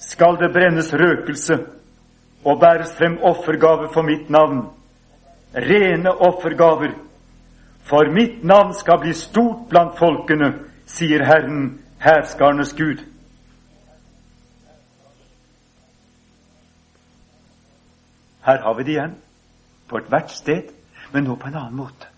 skal 0.00 0.36
det 0.40 0.52
brennes 0.52 0.92
røkelse 0.94 1.56
og 2.44 2.60
bæres 2.60 2.92
frem 2.98 3.18
offergave 3.22 3.88
for 3.92 4.02
mitt 4.02 4.30
navn, 4.30 4.66
rene 5.54 6.10
offergaver. 6.10 6.92
For 7.84 8.12
mitt 8.12 8.44
navn 8.44 8.74
skal 8.74 9.00
bli 9.00 9.12
stort 9.12 9.68
blant 9.68 9.98
folkene, 9.98 10.52
sier 10.86 11.24
Herren, 11.24 11.80
hærskarenes 12.00 12.72
Gud. 12.72 13.04
Her 18.50 18.62
har 18.62 18.74
vi 18.74 18.82
det 18.82 18.90
igjen, 18.90 19.14
på 19.88 19.98
ethvert 19.98 20.30
sted, 20.34 20.72
men 21.12 21.24
nå 21.24 21.36
på 21.38 21.46
en 21.46 21.58
annen 21.60 21.76
måte. 21.78 22.08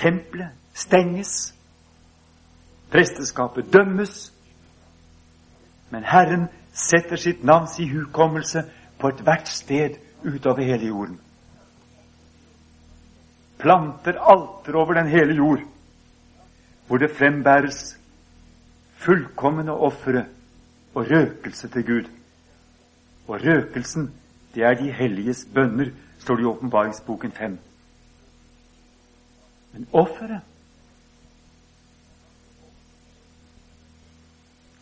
Tempelet 0.00 0.56
stenges 0.74 1.54
Presteskapet 2.90 3.68
dømmes, 3.70 4.32
men 5.94 6.02
Herren 6.02 6.48
setter 6.74 7.20
sitt 7.22 7.44
navns 7.46 7.76
ihukommelse 7.78 8.64
på 8.98 9.12
ethvert 9.12 9.46
sted 9.48 10.00
utover 10.26 10.66
hele 10.66 10.90
jorden. 10.90 11.20
Planter 13.62 14.18
alter 14.18 14.74
over 14.74 14.98
den 14.98 15.06
hele 15.06 15.36
jord, 15.38 15.62
hvor 16.88 16.98
det 16.98 17.14
frembæres 17.14 17.98
fullkomne 18.98 19.72
ofre 19.72 20.24
og 20.94 21.06
røkelse 21.10 21.68
til 21.68 21.86
Gud. 21.86 22.10
Og 23.26 23.40
røkelsen, 23.44 24.14
det 24.54 24.62
er 24.62 24.74
de 24.74 24.92
helliges 24.92 25.48
bønner, 25.54 25.90
står 26.18 26.36
det 26.36 26.42
i 26.42 26.46
Åpenbaringsboken 26.46 27.32
5. 27.32 27.58
Men 29.72 29.88
offeret 29.92 30.40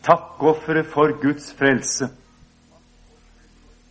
Takkofferet 0.03 0.85
for 0.85 1.21
Guds 1.21 1.53
frelse, 1.53 2.09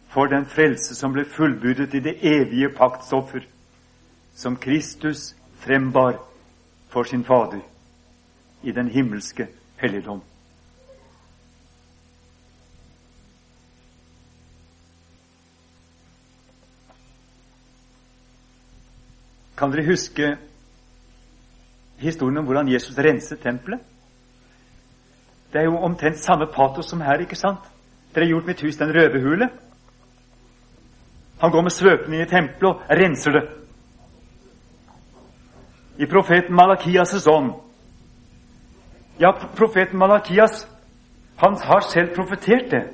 for 0.09 0.27
den 0.27 0.47
frelse 0.47 0.95
som 0.95 1.13
ble 1.13 1.25
fullbyrdet 1.25 1.95
i 1.95 2.01
det 2.01 2.17
evige 2.27 2.73
paktsoffer, 2.75 3.45
som 4.35 4.57
Kristus 4.57 5.37
frembar 5.61 6.17
for 6.89 7.03
sin 7.03 7.25
Fader 7.25 7.61
i 8.63 8.73
den 8.73 8.89
himmelske 8.89 9.47
helligdom. 9.77 10.23
Kan 19.59 19.73
dere 19.73 19.89
huske 19.89 20.37
historien 21.99 22.39
om 22.39 22.47
hvordan 22.47 22.69
Jesus 22.71 22.99
renset 22.99 23.41
tempelet? 23.43 23.81
Det 25.53 25.61
er 25.61 25.65
jo 25.65 25.81
omtrent 25.83 26.21
samme 26.21 26.47
patos 26.47 26.87
som 26.87 27.01
her, 27.01 27.19
ikke 27.25 27.37
sant? 27.37 27.65
Dere 28.15 28.25
har 28.25 28.31
gjort 28.31 28.47
mitt 28.47 28.61
hus 28.63 28.77
til 28.77 28.87
en 28.87 28.95
røverhule. 28.95 29.49
Han 31.41 31.51
går 31.51 31.63
med 31.63 31.75
svøpene 31.75 32.17
inn 32.17 32.27
i 32.27 32.31
tempelet 32.31 32.69
og 32.71 32.83
renser 33.01 33.35
det. 33.35 33.45
I 35.99 36.07
profeten 36.07 36.55
Malakias' 36.55 37.27
ånd 37.31 37.53
Ja, 39.19 39.33
profeten 39.57 39.99
Malakias 39.99 40.69
han 41.39 41.57
har 41.63 41.81
selv 41.81 42.15
profetert 42.15 42.71
det. 42.71 42.85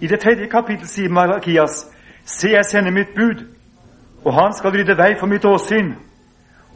I 0.00 0.06
det 0.06 0.20
tredje 0.20 0.46
kapittel 0.46 0.88
sier 0.88 1.08
Malakias 1.08 1.88
Se, 2.24 2.48
jeg 2.48 2.64
sender 2.64 2.92
mitt 2.92 3.14
bud, 3.16 3.40
og 4.24 4.34
han 4.34 4.54
skal 4.54 4.72
rydde 4.74 4.96
vei 4.98 5.14
for 5.18 5.26
mitt 5.26 5.44
åsyn. 5.44 5.94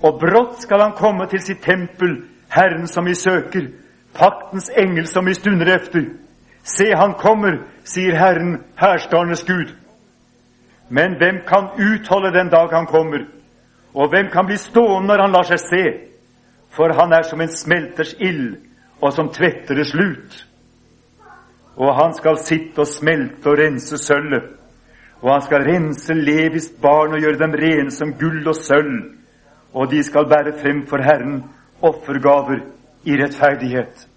Og 0.02 0.20
brått 0.20 0.62
skal 0.62 0.82
han 0.82 0.96
komme 0.98 1.26
til 1.30 1.40
sitt 1.42 1.62
tempel, 1.64 2.18
Herren 2.52 2.86
som 2.86 3.06
vi 3.06 3.14
søker, 3.14 3.68
paktens 4.14 4.70
engel 4.76 5.06
som 5.06 5.26
vi 5.26 5.34
stunder 5.34 5.74
efter. 5.74 6.08
Se, 6.62 6.90
han 6.94 7.14
kommer, 7.18 7.60
sier 7.84 8.16
Herren, 8.18 8.58
hærskarnes 8.76 9.44
Gud. 9.44 9.70
Men 10.88 11.16
hvem 11.18 11.42
kan 11.46 11.70
utholde 11.78 12.32
den 12.38 12.50
dag 12.50 12.68
han 12.72 12.86
kommer? 12.86 13.26
Og 13.94 14.08
hvem 14.08 14.30
kan 14.32 14.46
bli 14.46 14.56
stående 14.56 15.08
når 15.08 15.22
han 15.22 15.32
lar 15.32 15.46
seg 15.46 15.62
se? 15.62 15.84
For 16.70 16.92
han 16.92 17.12
er 17.12 17.22
som 17.22 17.40
en 17.40 17.52
smelters 17.56 18.14
ild, 18.20 18.56
og 19.00 19.12
som 19.12 19.30
tvetteres 19.32 19.94
lut. 19.94 20.46
Og 21.76 21.94
han 21.94 22.14
skal 22.14 22.38
sitte 22.38 22.84
og 22.84 22.86
smelte 22.86 23.50
og 23.50 23.58
rense 23.58 23.98
sølvet. 23.98 24.44
Og 25.22 25.32
han 25.32 25.42
skal 25.42 25.64
rense 25.64 26.14
Levis 26.14 26.68
barn 26.82 27.14
og 27.16 27.22
gjøre 27.22 27.40
dem 27.40 27.54
rene 27.56 27.92
som 27.94 28.12
gull 28.20 28.42
og 28.48 28.56
sølv. 28.56 29.14
Og 29.72 29.90
de 29.90 30.02
skal 30.04 30.28
bære 30.28 30.56
frem 30.60 30.84
for 30.88 31.02
Herren 31.04 31.42
offergaver 31.84 32.60
i 33.04 33.16
rettferdighet. 33.22 34.08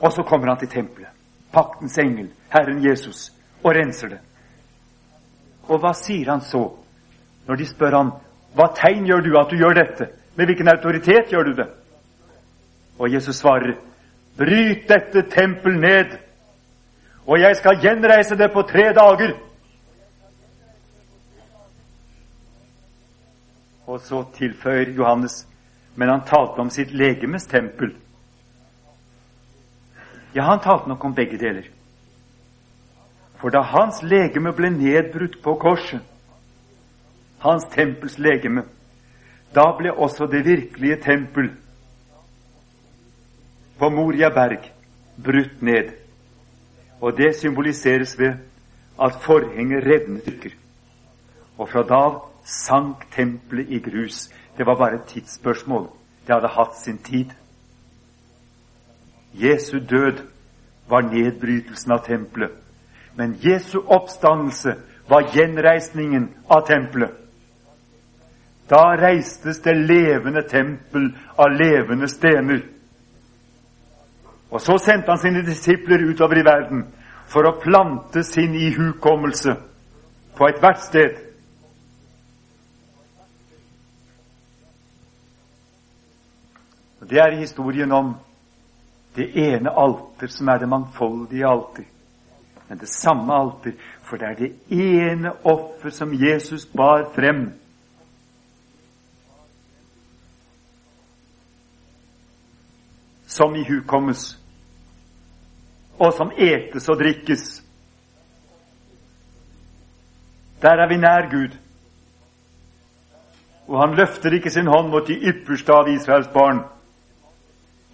Og 0.00 0.12
så 0.12 0.22
kommer 0.22 0.48
han 0.48 0.58
til 0.58 0.68
tempelet, 0.68 1.08
paktens 1.52 1.98
engel, 1.98 2.28
Herren 2.52 2.82
Jesus, 2.84 3.32
og 3.62 3.72
renser 3.74 4.08
det. 4.08 4.18
Og 5.68 5.80
hva 5.80 5.94
sier 5.96 6.30
han 6.30 6.42
så, 6.44 6.68
når 7.46 7.56
de 7.56 7.66
spør 7.66 7.96
han, 7.96 8.12
hva 8.54 8.68
tegn 8.76 9.06
gjør 9.08 9.24
du 9.24 9.32
at 9.40 9.50
du 9.50 9.56
gjør 9.56 9.78
dette? 9.78 10.08
Med 10.36 10.46
hvilken 10.46 10.68
autoritet 10.68 11.32
gjør 11.32 11.48
du 11.48 11.52
det? 11.62 11.66
Og 12.98 13.12
Jesus 13.12 13.36
svarer, 13.40 13.76
bryt 14.36 14.84
dette 14.88 15.24
tempel 15.32 15.80
ned, 15.80 16.18
og 17.26 17.40
jeg 17.40 17.56
skal 17.56 17.80
gjenreise 17.82 18.36
det 18.38 18.52
på 18.52 18.62
tre 18.62 18.92
dager. 18.94 19.34
Og 23.86 24.00
så 24.00 24.24
tilføyer 24.34 24.94
Johannes, 24.94 25.46
men 25.94 26.08
han 26.08 26.26
talte 26.26 26.62
om 26.62 26.70
sitt 26.70 26.94
legemes 26.94 27.46
tempel. 27.46 27.94
Ja, 30.34 30.42
han 30.42 30.60
talte 30.60 30.88
nok 30.88 31.04
om 31.04 31.14
begge 31.14 31.38
deler. 31.38 31.66
For 33.40 33.50
da 33.50 33.62
hans 33.62 34.02
legeme 34.02 34.52
ble 34.56 34.70
nedbrutt 34.70 35.40
på 35.42 35.54
korset, 35.60 36.00
hans 37.42 37.66
tempels 37.74 38.18
legeme, 38.18 38.64
da 39.54 39.70
ble 39.78 39.92
også 39.92 40.26
det 40.30 40.44
virkelige 40.44 40.96
tempel 41.02 41.50
på 43.78 43.90
Moria 43.90 44.30
berg 44.34 44.70
brutt 45.16 45.62
ned. 45.62 46.05
Og 47.00 47.16
det 47.16 47.36
symboliseres 47.36 48.18
ved 48.18 48.32
at 49.02 49.18
forhenget 49.22 49.84
revnet 49.84 50.22
stykker. 50.22 50.50
Og 51.58 51.68
fra 51.68 51.82
da 51.82 51.94
av 51.94 52.22
sank 52.44 53.06
tempelet 53.12 53.68
i 53.68 53.78
grus. 53.78 54.30
Det 54.58 54.66
var 54.66 54.76
bare 54.76 54.94
et 54.94 55.08
tidsspørsmål. 55.08 55.88
Det 56.26 56.34
hadde 56.34 56.48
hatt 56.48 56.78
sin 56.78 56.98
tid. 56.98 57.30
Jesu 59.34 59.78
død 59.78 60.22
var 60.88 61.00
nedbrytelsen 61.00 61.92
av 61.92 62.04
tempelet. 62.06 62.50
Men 63.16 63.36
Jesu 63.42 63.78
oppstandelse 63.78 64.74
var 65.08 65.28
gjenreisningen 65.34 66.28
av 66.48 66.66
tempelet. 66.66 67.10
Da 68.70 68.96
reistes 68.98 69.60
det 69.62 69.76
levende 69.76 70.42
tempel 70.48 71.12
av 71.38 71.52
levende 71.54 72.08
stener. 72.08 72.62
Og 74.50 74.60
så 74.60 74.78
sendte 74.78 75.10
han 75.10 75.18
sine 75.18 75.42
disipler 75.46 76.04
utover 76.10 76.38
i 76.38 76.46
verden 76.46 76.84
for 77.26 77.48
å 77.48 77.56
plante 77.60 78.22
sin 78.22 78.54
ihukommelse 78.54 79.56
på 80.36 80.48
ethvert 80.48 80.84
sted. 80.84 81.18
Og 87.00 87.10
Det 87.10 87.18
er 87.18 87.38
historien 87.40 87.92
om 87.92 88.14
det 89.16 89.30
ene 89.34 89.70
alter 89.70 90.30
som 90.30 90.48
er 90.48 90.58
det 90.58 90.68
mangfoldige 90.68 91.48
alter. 91.48 91.84
Men 92.68 92.78
det 92.78 92.88
samme 92.88 93.34
alter, 93.34 93.72
for 94.02 94.16
det 94.16 94.26
er 94.26 94.34
det 94.34 94.52
ene 94.70 95.32
offer 95.44 95.90
som 95.90 96.14
Jesus 96.14 96.66
bar 96.66 97.08
frem. 97.14 97.52
Som 103.36 103.56
ihukommes, 103.60 104.30
og 105.98 106.12
som 106.16 106.30
etes 106.32 106.88
og 106.88 106.96
drikkes. 107.00 107.42
Der 110.62 110.80
er 110.82 110.88
vi 110.88 110.96
nær 110.96 111.28
Gud. 111.30 111.58
Og 113.68 113.80
han 113.80 113.96
løfter 113.98 114.32
ikke 114.32 114.50
sin 114.50 114.70
hånd 114.72 114.88
mot 114.88 115.08
de 115.08 115.18
ypperste 115.30 115.72
av 115.72 115.88
Israels 115.92 116.30
barn. 116.32 116.62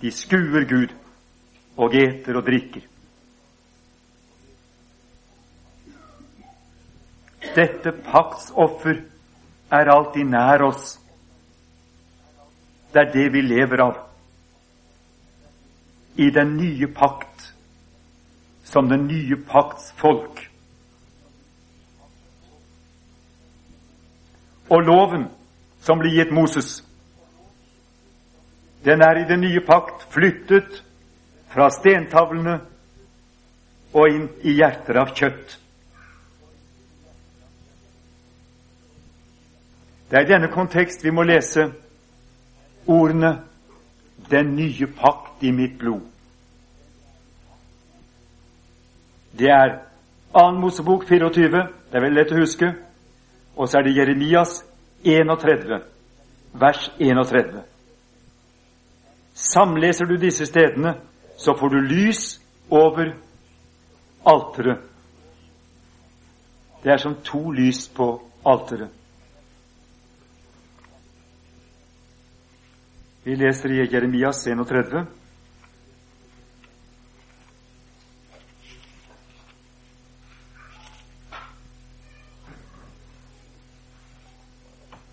De 0.02 0.10
skuer 0.14 0.68
Gud 0.68 0.94
og 1.76 1.94
eter 1.96 2.38
og 2.38 2.46
drikker. 2.46 2.86
Dette 7.56 7.92
paktsoffer 8.06 9.02
er 9.72 9.90
alltid 9.96 10.30
nær 10.30 10.62
oss. 10.68 10.96
Det 12.94 13.00
er 13.00 13.12
det 13.12 13.28
vi 13.32 13.42
lever 13.42 13.82
av. 13.88 14.11
I 16.16 16.30
den 16.30 16.56
nye 16.56 16.86
pakt, 16.86 17.52
som 18.64 18.88
den 18.88 19.06
nye 19.06 19.36
pakts 19.36 19.92
folk. 19.96 20.50
Og 24.68 24.82
loven 24.82 25.28
som 25.80 26.00
ble 26.00 26.12
gitt 26.14 26.32
Moses, 26.32 26.80
den 28.84 29.02
er 29.02 29.20
i 29.20 29.28
den 29.28 29.40
nye 29.40 29.60
pakt 29.66 30.06
flyttet 30.12 30.82
fra 31.52 31.68
stentavlene 31.70 32.58
og 33.92 34.08
inn 34.08 34.28
i 34.42 34.56
hjerter 34.56 34.98
av 35.02 35.12
kjøtt. 35.14 35.58
Det 40.10 40.18
er 40.18 40.26
i 40.26 40.32
denne 40.32 40.50
kontekst 40.52 41.04
vi 41.04 41.12
må 41.14 41.24
lese 41.24 41.70
ordene 42.90 43.36
'Den 44.32 44.56
nye 44.56 44.86
pakt 44.86 45.42
i 45.42 45.50
mitt 45.50 45.78
blod'. 45.78 46.08
Det 49.38 49.50
er 49.50 49.78
2. 50.32 50.50
Mosebok 50.60 51.04
24, 51.08 51.68
det 51.90 51.96
er 51.96 52.00
veldig 52.00 52.22
lett 52.22 52.32
å 52.32 52.40
huske. 52.40 52.70
Og 53.56 53.68
så 53.68 53.78
er 53.78 53.82
det 53.82 53.96
Jeremias 53.96 54.64
31, 55.04 55.82
vers 56.52 56.92
31. 56.98 57.60
Samleser 59.34 60.08
du 60.08 60.16
disse 60.16 60.46
stedene, 60.46 60.94
så 61.36 61.56
får 61.58 61.68
du 61.68 61.80
lys 61.80 62.40
over 62.70 63.12
alteret. 64.24 64.78
Det 66.84 66.92
er 66.92 66.96
som 66.96 67.14
to 67.24 67.50
lys 67.50 67.88
på 67.88 68.22
alteret. 68.44 68.88
Vi 73.24 73.36
leser 73.36 73.70
i 73.70 73.86
Jeremias 73.86 74.46
31. 74.46 75.06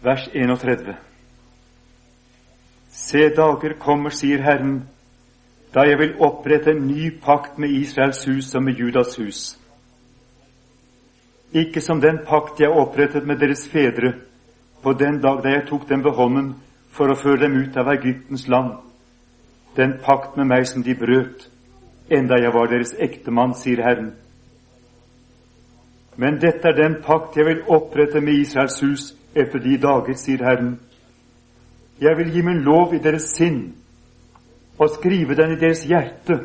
Vers 0.02 0.30
31. 0.34 0.96
Se, 2.90 3.30
dager 3.30 3.76
kommer, 3.78 4.10
sier 4.10 4.42
Herren, 4.42 4.88
da 5.74 5.84
jeg 5.86 6.00
vil 6.00 6.16
opprette 6.26 6.74
en 6.74 6.88
ny 6.88 7.12
pakt 7.22 7.60
med 7.62 7.76
Israels 7.78 8.24
hus 8.26 8.50
og 8.58 8.64
med 8.66 8.82
Judas 8.82 9.20
hus. 9.22 9.44
Ikke 11.54 11.82
som 11.82 12.02
den 12.02 12.24
pakt 12.26 12.58
jeg 12.62 12.74
opprettet 12.74 13.30
med 13.30 13.38
deres 13.38 13.68
fedre 13.70 14.16
på 14.82 14.96
den 14.98 15.22
dag 15.22 15.44
da 15.46 15.54
jeg 15.60 15.68
tok 15.70 15.86
dem 15.90 16.02
ved 16.06 16.18
hånden 16.18 16.50
for 16.92 17.12
å 17.12 17.18
føre 17.18 17.46
dem 17.46 17.58
ut 17.62 17.78
av 17.78 17.92
Egyptens 17.94 18.48
land, 18.48 18.78
den 19.78 19.98
pakt 20.04 20.38
med 20.38 20.50
meg 20.50 20.68
som 20.68 20.84
de 20.84 20.96
brøt, 20.98 21.48
enda 22.10 22.40
jeg 22.42 22.54
var 22.54 22.72
deres 22.72 22.96
ektemann, 22.98 23.54
sier 23.56 23.84
Herren. 23.86 24.14
Men 26.20 26.40
dette 26.42 26.68
er 26.68 26.76
den 26.76 26.98
pakt 27.06 27.38
jeg 27.38 27.48
vil 27.48 27.66
opprette 27.72 28.20
med 28.22 28.42
Israels 28.42 28.80
hus 28.84 29.04
etter 29.38 29.62
de 29.64 29.78
dager, 29.80 30.18
sier 30.20 30.44
Herren. 30.44 30.74
Jeg 32.02 32.18
vil 32.18 32.34
gi 32.34 32.42
min 32.44 32.64
lov 32.66 32.96
i 32.96 33.04
deres 33.04 33.30
sinn 33.36 33.62
og 34.80 34.90
skrive 34.96 35.36
den 35.36 35.54
i 35.54 35.60
deres 35.60 35.84
hjerte. 35.88 36.40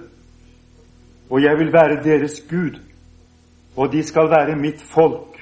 Og 1.30 1.42
jeg 1.42 1.58
vil 1.58 1.72
være 1.72 2.02
deres 2.04 2.40
Gud, 2.50 2.78
og 3.76 3.92
de 3.92 4.02
skal 4.02 4.30
være 4.30 4.56
mitt 4.58 4.82
folk. 4.82 5.40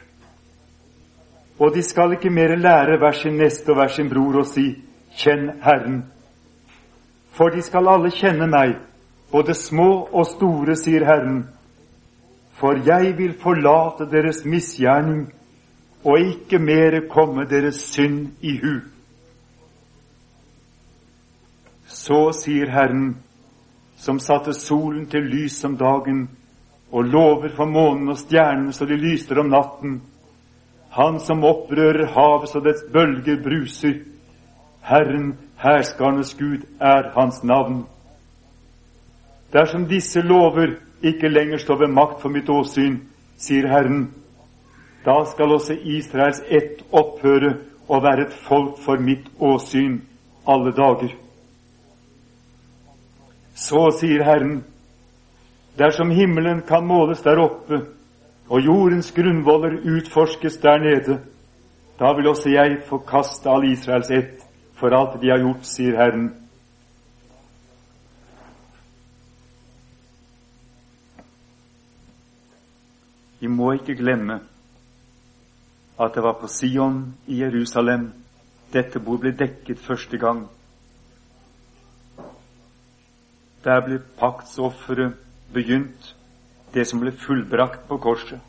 Og 1.59 1.75
de 1.75 1.83
skal 1.83 2.13
ikke 2.17 2.31
mer 2.31 2.57
lære 2.57 2.99
hver 2.99 3.13
sin 3.13 3.37
neste 3.37 3.73
og 3.73 3.81
hver 3.81 3.93
sin 3.93 4.09
bror 4.11 4.41
å 4.41 4.47
si, 4.49 4.71
Kjenn 5.17 5.51
Herren. 5.63 6.03
For 7.33 7.51
de 7.51 7.63
skal 7.63 7.89
alle 7.89 8.11
kjenne 8.13 8.49
meg, 8.51 8.77
både 9.33 9.55
små 9.57 10.09
og 10.13 10.27
store, 10.29 10.77
sier 10.77 11.05
Herren. 11.09 11.45
For 12.61 12.79
jeg 12.87 13.17
vil 13.19 13.33
forlate 13.41 14.07
deres 14.11 14.45
misgjerning 14.45 15.27
og 16.05 16.19
ikke 16.19 16.59
mere 16.59 17.07
komme 17.11 17.47
deres 17.51 17.81
synd 17.93 18.29
i 18.41 18.57
hu. 18.63 18.75
Så 21.87 22.21
sier 22.37 22.71
Herren, 22.73 23.17
som 23.97 24.19
satte 24.19 24.55
solen 24.55 25.07
til 25.07 25.29
lys 25.31 25.61
om 25.65 25.77
dagen 25.79 26.25
og 26.93 27.05
lover 27.05 27.53
for 27.57 27.71
månen 27.71 28.11
og 28.13 28.19
stjernene 28.19 28.73
så 28.75 28.85
de 28.89 28.99
lyser 28.99 29.39
om 29.41 29.53
natten, 29.53 30.01
han 30.93 31.21
som 31.25 31.45
opprører 31.45 32.11
havet 32.13 32.51
så 32.51 32.61
dets 32.61 32.83
bølger 32.93 33.39
bruser, 33.45 33.95
Herren, 34.83 35.39
herskernes 35.57 36.35
Gud, 36.39 36.63
er 36.81 37.11
hans 37.15 37.45
navn. 37.45 37.87
Dersom 39.53 39.87
disse 39.89 40.21
lover 40.21 40.75
ikke 41.03 41.29
lenger 41.29 41.59
står 41.59 41.79
ved 41.79 41.95
makt 41.95 42.21
for 42.23 42.29
mitt 42.29 42.51
åsyn, 42.51 42.99
sier 43.39 43.69
Herren, 43.69 44.09
da 45.05 45.23
skal 45.27 45.55
også 45.55 45.75
Israels 45.75 46.43
ett 46.49 46.83
opphøre 46.93 47.57
og 47.89 48.03
være 48.03 48.27
et 48.27 48.35
folk 48.49 48.79
for 48.79 48.99
mitt 48.99 49.27
åsyn 49.41 50.01
alle 50.49 50.73
dager. 50.73 51.15
Så 53.55 53.91
sier 53.99 54.25
Herren, 54.25 54.65
dersom 55.79 56.11
himmelen 56.11 56.63
kan 56.69 56.87
måles 56.87 57.23
der 57.23 57.39
oppe, 57.39 57.85
og 58.49 58.61
jordens 58.61 59.13
grunnvoller 59.13 59.79
utforskes 59.97 60.57
der 60.63 60.79
nede, 60.79 61.21
da 62.01 62.13
vil 62.17 62.29
også 62.29 62.51
jeg 62.51 62.81
forkaste 62.87 63.51
all 63.51 63.71
Israels 63.73 64.11
ett 64.11 64.43
for 64.83 64.91
alt 64.91 65.21
de 65.23 65.29
har 65.31 65.39
gjort, 65.39 65.63
sier 65.63 65.95
Herren. 65.95 66.25
Vi 73.39 73.47
må 73.47 73.69
ikke 73.77 73.95
glemme 74.01 74.41
at 76.03 76.17
det 76.17 76.25
var 76.25 76.35
på 76.41 76.51
Sion 76.51 76.97
i 77.31 77.39
Jerusalem 77.45 78.09
dette 78.75 78.99
bord 78.99 79.23
ble 79.23 79.31
dekket 79.39 79.79
første 79.87 80.19
gang. 80.19 80.43
Der 83.63 83.85
ble 83.87 84.01
paktsofferet 84.19 85.15
begynt, 85.55 86.11
det 86.75 86.89
som 86.91 87.05
ble 87.05 87.15
fullbrakt 87.23 87.87
på 87.87 88.01
korset. 88.03 88.43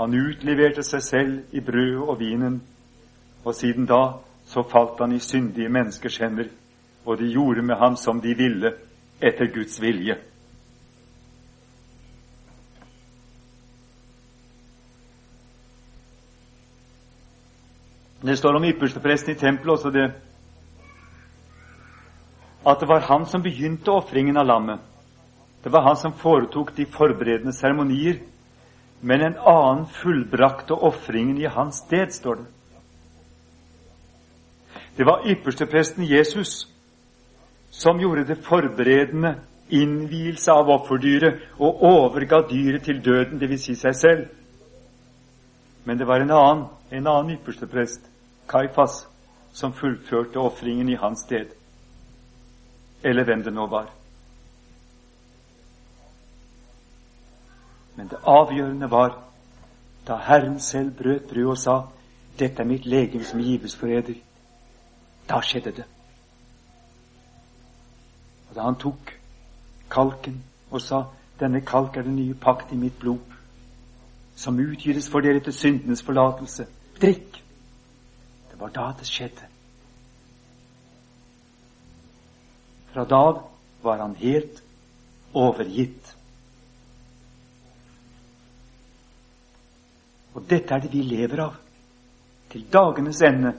Han 0.00 0.16
utleverte 0.16 0.88
seg 0.88 1.04
selv 1.04 1.52
i 1.52 1.60
brødet 1.60 2.00
og 2.00 2.16
vinen, 2.24 2.62
og 3.44 3.52
siden 3.60 3.84
da 3.84 4.00
så 4.50 4.62
falt 4.66 4.98
han 4.98 5.12
i 5.14 5.22
syndige 5.22 5.70
menneskers 5.70 6.18
hender, 6.18 6.48
og 7.06 7.18
de 7.18 7.28
gjorde 7.30 7.62
med 7.62 7.78
ham 7.78 7.96
som 7.96 8.20
de 8.20 8.34
ville, 8.34 8.72
etter 9.22 9.46
Guds 9.54 9.78
vilje. 9.82 10.16
Det 18.20 18.36
står 18.36 18.58
om 18.58 18.64
ypperstepresten 18.64 19.32
i 19.32 19.38
tempelet 19.38 19.78
også 19.78 19.94
det 19.94 20.10
at 22.66 22.80
det 22.80 22.88
var 22.88 23.06
han 23.08 23.24
som 23.26 23.42
begynte 23.42 23.88
ofringen 23.90 24.36
av 24.36 24.44
lammet. 24.46 24.80
Det 25.62 25.72
var 25.72 25.86
han 25.86 25.96
som 25.96 26.12
foretok 26.12 26.74
de 26.76 26.84
forberedende 26.86 27.54
seremonier. 27.56 28.18
Men 29.00 29.22
en 29.24 29.38
annen 29.38 29.86
fullbrakte 29.86 30.76
ofringen 30.76 31.38
i 31.40 31.48
hans 31.48 31.80
sted, 31.86 32.12
står 32.12 32.42
det. 32.42 32.48
Det 34.96 35.04
var 35.06 35.22
ypperstepresten 35.26 36.04
Jesus 36.04 36.68
som 37.70 38.00
gjorde 38.00 38.24
det 38.24 38.42
forberedende 38.44 39.34
innvielse 39.70 40.52
av 40.52 40.68
offerdyret 40.68 41.40
og 41.58 41.82
overga 41.82 42.42
dyret 42.50 42.82
til 42.84 43.04
døden, 43.04 43.38
dvs. 43.38 43.62
Si 43.64 43.76
seg 43.78 43.94
selv. 43.94 44.26
Men 45.84 45.98
det 45.98 46.06
var 46.06 46.20
en 46.20 46.34
annen, 46.34 46.66
en 46.90 47.06
annen 47.06 47.36
yppersteprest, 47.38 48.02
Kaifas, 48.50 49.06
som 49.52 49.72
fullførte 49.72 50.38
ofringen 50.38 50.88
i 50.88 50.98
hans 50.98 51.22
sted. 51.26 51.54
Eller 53.04 53.24
hvem 53.24 53.42
det 53.42 53.54
nå 53.54 53.66
var. 53.66 53.88
Men 57.96 58.08
det 58.08 58.18
avgjørende 58.26 58.90
var 58.90 59.16
da 60.08 60.16
Herren 60.16 60.60
selv 60.60 60.90
brøt 60.98 61.28
brød 61.30 61.46
og 61.46 61.58
sa 61.58 61.82
'Dette 62.38 62.62
er 62.62 62.66
mitt 62.66 62.86
legem 62.86 63.22
som 63.22 63.40
gives 63.40 63.76
for 63.76 63.86
eder'. 63.86 64.29
Da 65.30 65.38
skjedde 65.46 65.72
det. 65.76 65.86
Og 68.50 68.56
da 68.56 68.66
han 68.66 68.78
tok 68.82 69.12
kalken 69.90 70.42
og 70.70 70.80
sa 70.82 71.04
'Denne 71.40 71.60
kalk 71.60 71.96
er 71.96 72.02
den 72.02 72.16
nye 72.16 72.34
pakt 72.34 72.72
i 72.72 72.76
mitt 72.76 72.98
blod', 72.98 73.32
som 74.36 74.58
utgytes 74.58 75.08
for 75.10 75.20
dere 75.20 75.40
til 75.40 75.52
syndenes 75.52 76.02
forlatelse. 76.02 76.66
Drikk! 77.00 77.44
Det 78.50 78.60
var 78.60 78.68
da 78.68 78.92
det 78.98 79.06
skjedde. 79.06 79.46
Fra 82.92 83.04
da 83.04 83.16
av 83.16 83.50
var 83.82 83.96
han 84.02 84.16
helt 84.16 84.62
overgitt. 85.34 86.16
Og 90.34 90.50
dette 90.50 90.74
er 90.74 90.78
det 90.78 90.92
vi 90.92 91.02
lever 91.02 91.40
av 91.40 91.54
til 92.50 92.66
dagenes 92.72 93.22
ende 93.22 93.54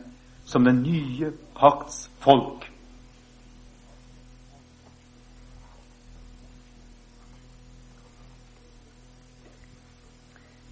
som 0.46 0.64
den 0.64 0.84
nye 0.84 1.32
pakts 1.62 2.10
folk. 2.20 2.66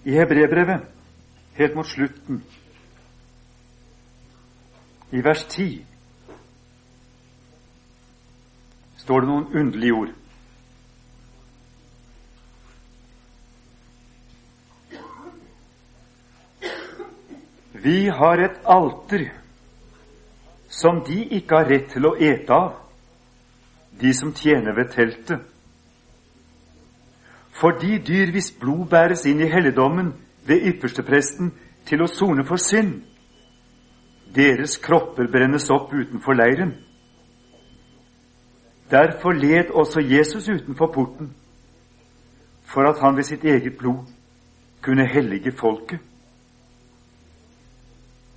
I 0.04 0.10
Hebrebrevet, 0.16 0.80
helt 1.54 1.74
mot 1.74 1.86
slutten, 1.86 2.42
i 5.12 5.20
vers 5.22 5.44
10, 5.44 5.84
står 8.96 9.20
det 9.20 9.30
noen 9.30 9.46
underlige 9.54 9.94
ord. 9.94 10.16
Vi 17.80 18.08
har 18.12 18.42
et 18.44 18.58
alter 18.68 19.30
som 20.80 21.02
de 21.04 21.24
ikke 21.36 21.56
har 21.60 21.68
rett 21.68 21.90
til 21.92 22.06
å 22.08 22.16
ete 22.16 22.56
av, 22.56 22.76
de 24.00 24.12
som 24.16 24.32
tjener 24.32 24.76
ved 24.76 24.92
teltet. 24.94 25.42
For 27.60 27.76
de 27.80 27.98
dyr 28.00 28.32
hvis 28.32 28.52
blod 28.56 28.88
bæres 28.88 29.26
inn 29.28 29.42
i 29.44 29.50
helligdommen 29.50 30.14
ved 30.48 30.64
ypperstepresten 30.72 31.50
til 31.88 32.04
å 32.04 32.08
sone 32.08 32.46
for 32.48 32.62
synd, 32.62 33.02
deres 34.34 34.78
kropper 34.80 35.28
brennes 35.28 35.66
opp 35.74 35.92
utenfor 35.92 36.38
leiren. 36.38 36.72
Derfor 38.90 39.36
led 39.36 39.74
også 39.74 40.00
Jesus 40.00 40.48
utenfor 40.48 40.92
porten, 40.94 41.34
for 42.64 42.86
at 42.88 43.02
han 43.02 43.16
ved 43.18 43.26
sitt 43.28 43.44
eget 43.44 43.76
blod 43.78 44.06
kunne 44.80 45.06
hellige 45.06 45.52
folket. 45.52 46.00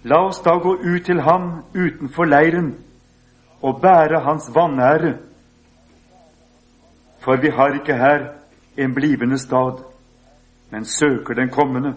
La 0.04 0.20
oss 0.26 0.41
da 0.43 0.58
gå 0.60 0.76
ut 0.84 1.06
til 1.06 1.22
ham 1.22 1.64
utenfor 1.74 2.28
leiren 2.28 2.74
og 3.64 3.80
bære 3.82 4.20
hans 4.26 4.49
vanære, 4.56 5.14
for 7.24 7.39
vi 7.39 7.51
har 7.56 7.78
ikke 7.78 7.95
her 7.95 8.26
en 8.78 8.93
blivende 8.93 9.38
stad, 9.39 9.80
men 10.72 10.86
søker 10.86 11.34
den 11.34 11.49
kommende. 11.49 11.93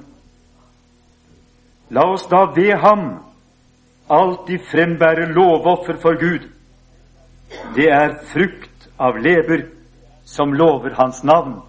La 1.90 2.06
oss 2.12 2.26
da 2.30 2.44
ved 2.54 2.78
ham 2.78 3.24
alltid 4.10 4.58
frembære 4.70 5.32
lovoffer 5.32 5.98
for 6.02 6.14
Gud. 6.20 6.46
Det 7.74 7.88
er 7.90 8.18
frukt 8.32 8.88
av 8.98 9.18
leber 9.18 9.66
som 10.24 10.52
lover 10.52 10.94
Hans 10.98 11.24
navn. 11.24 11.60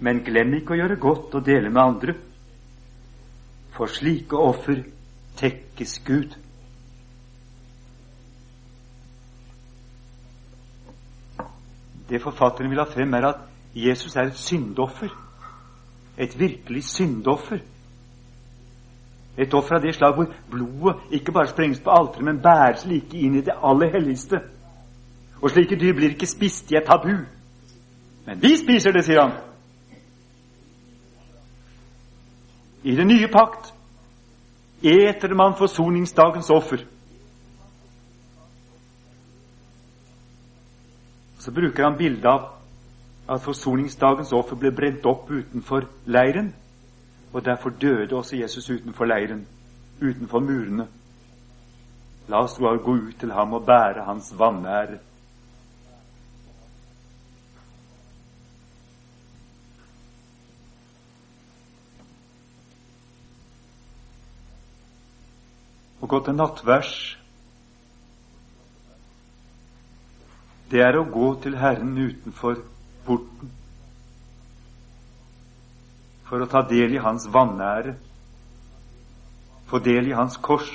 Men 0.00 0.24
glem 0.24 0.54
ikke 0.58 0.74
å 0.74 0.80
gjøre 0.80 0.98
godt 1.00 1.34
og 1.38 1.44
dele 1.46 1.70
med 1.70 1.82
andre. 1.82 2.14
For 3.76 3.86
slike 3.86 4.36
offer 4.36 4.82
tekkes 5.36 5.98
Gud. 6.06 6.36
Det 12.08 12.22
forfatteren 12.22 12.70
vil 12.70 12.78
ha 12.78 12.86
frem, 12.88 13.14
er 13.14 13.26
at 13.28 13.40
Jesus 13.74 14.16
er 14.16 14.30
et 14.30 14.38
syndoffer. 14.38 15.08
Et 16.18 16.38
virkelig 16.38 16.84
syndoffer. 16.84 17.58
Et 19.38 19.54
offer 19.54 19.76
av 19.76 19.82
det 19.82 19.92
slag 19.94 20.14
hvor 20.14 20.30
blodet 20.50 20.96
ikke 21.10 21.32
bare 21.32 21.50
sprenges 21.50 21.80
på 21.80 21.92
alteret, 21.92 22.24
men 22.24 22.40
bæres 22.40 22.86
like 22.88 23.18
inn 23.18 23.36
i 23.36 23.44
det 23.44 23.58
aller 23.62 23.92
helligste. 23.92 24.40
Og 25.42 25.50
slike 25.50 25.76
dyr 25.76 25.92
blir 25.92 26.14
ikke 26.14 26.26
spist, 26.26 26.70
de 26.70 26.76
er 26.76 26.86
tabu. 26.86 27.12
Men 28.26 28.42
vi 28.42 28.56
spiser 28.56 28.96
det, 28.96 29.04
sier 29.04 29.20
han. 29.20 29.36
I 32.82 32.96
den 32.96 33.08
nye 33.08 33.28
pakt 33.28 33.72
eter 34.82 35.34
man 35.34 35.56
forsoningsdagens 35.58 36.50
offer. 36.50 36.84
Så 41.38 41.50
bruker 41.50 41.84
han 41.84 41.98
bildet 41.98 42.26
av 42.26 42.52
at 43.28 43.42
forsoningsdagens 43.42 44.32
offer 44.32 44.56
ble 44.56 44.70
brent 44.74 45.06
opp 45.06 45.30
utenfor 45.30 45.88
leiren. 46.06 46.52
Og 47.32 47.44
derfor 47.44 47.70
døde 47.70 48.16
også 48.16 48.36
Jesus 48.36 48.70
utenfor 48.70 49.04
leiren, 49.04 49.46
utenfor 50.00 50.40
murene. 50.40 50.86
La 52.28 52.42
oss 52.42 52.58
gå 52.58 52.94
ut 52.94 53.18
til 53.20 53.32
ham 53.32 53.52
og 53.52 53.66
bære 53.66 54.04
hans 54.04 54.32
vanære. 54.38 54.98
Å 66.06 66.08
gå 66.08 66.20
til 66.22 66.36
nattvers, 66.38 66.90
det 70.70 70.78
er 70.78 70.94
å 70.94 71.06
gå 71.10 71.30
til 71.42 71.56
Herren 71.58 71.96
utenfor 71.98 72.60
porten 73.06 73.48
for 76.28 76.44
å 76.44 76.46
ta 76.52 76.60
del 76.70 76.94
i 76.94 77.00
hans 77.02 77.26
vanære, 77.34 77.96
få 79.66 79.80
del 79.82 80.12
i 80.12 80.14
hans 80.14 80.36
kors, 80.46 80.70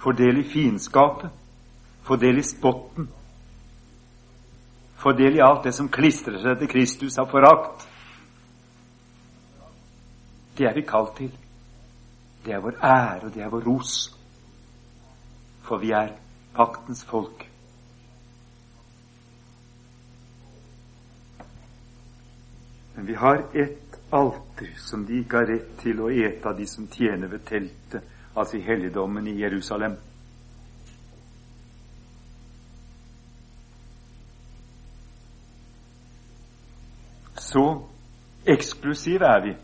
få 0.00 0.14
del 0.16 0.40
i 0.40 0.44
fiendskapet, 0.48 1.28
få 2.08 2.16
del 2.22 2.40
i 2.40 2.46
spotten, 2.48 3.10
få 5.04 5.12
del 5.20 5.36
i 5.36 5.44
alt 5.44 5.68
det 5.68 5.74
som 5.76 5.92
klistrer 5.92 6.40
seg 6.46 6.62
til 6.62 6.72
Kristus 6.72 7.20
av 7.20 7.28
forakt. 7.28 7.84
Det 10.56 10.64
er 10.72 10.80
vi 10.80 10.86
kalt 10.88 11.12
til. 11.20 11.36
Det 12.48 12.54
er 12.54 12.60
vår 12.60 12.84
ære, 12.84 13.20
og 13.26 13.34
det 13.34 13.42
er 13.42 13.48
vår 13.48 13.60
ros. 13.60 14.18
For 15.62 15.76
vi 15.78 15.90
er 15.90 16.14
paktens 16.54 17.04
folk. 17.04 17.42
Men 22.96 23.06
vi 23.06 23.14
har 23.14 23.42
ett 23.54 23.98
alter 24.12 24.70
som 24.76 25.04
de 25.06 25.18
ikke 25.20 25.36
har 25.36 25.50
rett 25.50 25.74
til 25.82 26.00
å 26.00 26.08
ete 26.08 26.48
av 26.48 26.56
de 26.56 26.66
som 26.66 26.86
tjener 26.88 27.28
ved 27.28 27.44
teltet, 27.44 28.06
altså 28.32 28.56
i 28.56 28.64
helligdommen 28.64 29.28
i 29.28 29.34
Jerusalem. 29.42 29.98
Så 37.36 37.66
eksklusive 38.46 39.28
er 39.36 39.44
vi. 39.44 39.54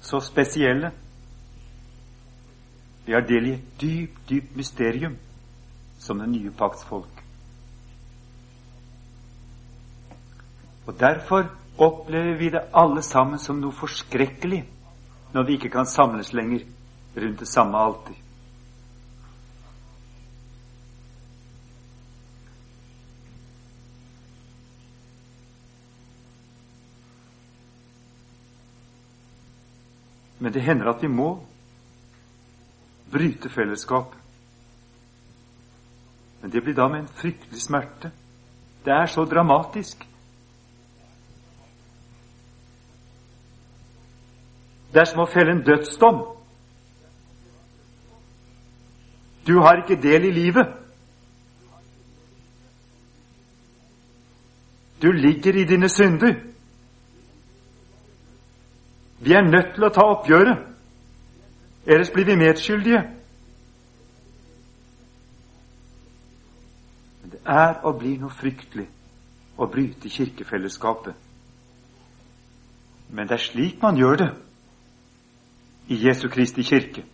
Så 0.00 0.20
spesielle. 0.20 0.92
Vi 3.06 3.14
har 3.14 3.22
del 3.22 3.46
i 3.46 3.52
et 3.54 3.80
dypt, 3.80 4.18
dypt 4.28 4.56
mysterium 4.56 5.14
som 5.98 6.18
den 6.18 6.32
nye 6.34 6.50
pakts 6.50 6.84
folk. 6.84 7.22
Og 10.86 10.94
derfor 11.00 11.46
opplever 11.78 12.34
vi 12.38 12.50
det 12.50 12.66
alle 12.74 13.02
sammen 13.02 13.38
som 13.38 13.60
noe 13.60 13.74
forskrekkelig 13.74 14.62
når 15.34 15.46
vi 15.46 15.58
ikke 15.58 15.70
kan 15.70 15.86
samles 15.86 16.32
lenger 16.34 16.64
rundt 17.16 17.40
det 17.40 17.48
samme 17.48 17.78
alter. 17.78 18.14
Men 30.38 30.52
det 30.52 30.62
hender 30.62 30.90
at 30.90 31.02
vi 31.02 31.08
må 31.08 31.36
bryte 33.12 33.48
fellesskap. 33.48 34.14
Men 36.40 36.50
det 36.50 36.60
blir 36.60 36.74
da 36.74 36.88
med 36.88 37.00
en 37.00 37.08
fryktelig 37.08 37.62
smerte. 37.62 38.10
Det 38.84 38.92
er 38.92 39.06
så 39.06 39.24
dramatisk. 39.24 40.06
Det 44.92 45.00
er 45.00 45.08
som 45.10 45.24
å 45.24 45.30
felle 45.30 45.52
en 45.52 45.64
dødsdom. 45.66 46.22
Du 49.46 49.58
har 49.62 49.82
ikke 49.82 49.98
del 50.02 50.28
i 50.28 50.34
livet. 50.34 50.70
Du 55.02 55.12
ligger 55.12 55.56
i 55.56 55.64
dine 55.64 55.88
synder. 55.88 56.38
Vi 59.20 59.32
er 59.32 59.42
nødt 59.42 59.74
til 59.74 59.84
å 59.84 59.92
ta 59.92 60.06
oppgjøret, 60.14 60.62
ellers 61.86 62.10
blir 62.10 62.24
vi 62.24 62.36
medskyldige. 62.36 63.02
Men 67.22 67.30
det 67.30 67.40
er 67.44 67.80
og 67.82 67.98
blir 67.98 68.18
noe 68.20 68.30
fryktelig 68.30 68.88
å 69.56 69.66
bryte 69.70 70.10
kirkefellesskapet. 70.10 71.14
Men 73.08 73.28
det 73.28 73.38
er 73.38 73.44
slik 73.44 73.82
man 73.82 73.96
gjør 73.96 74.16
det 74.24 74.30
i 75.88 76.00
Jesu 76.08 76.28
Kristi 76.28 76.62
kirke. 76.62 77.04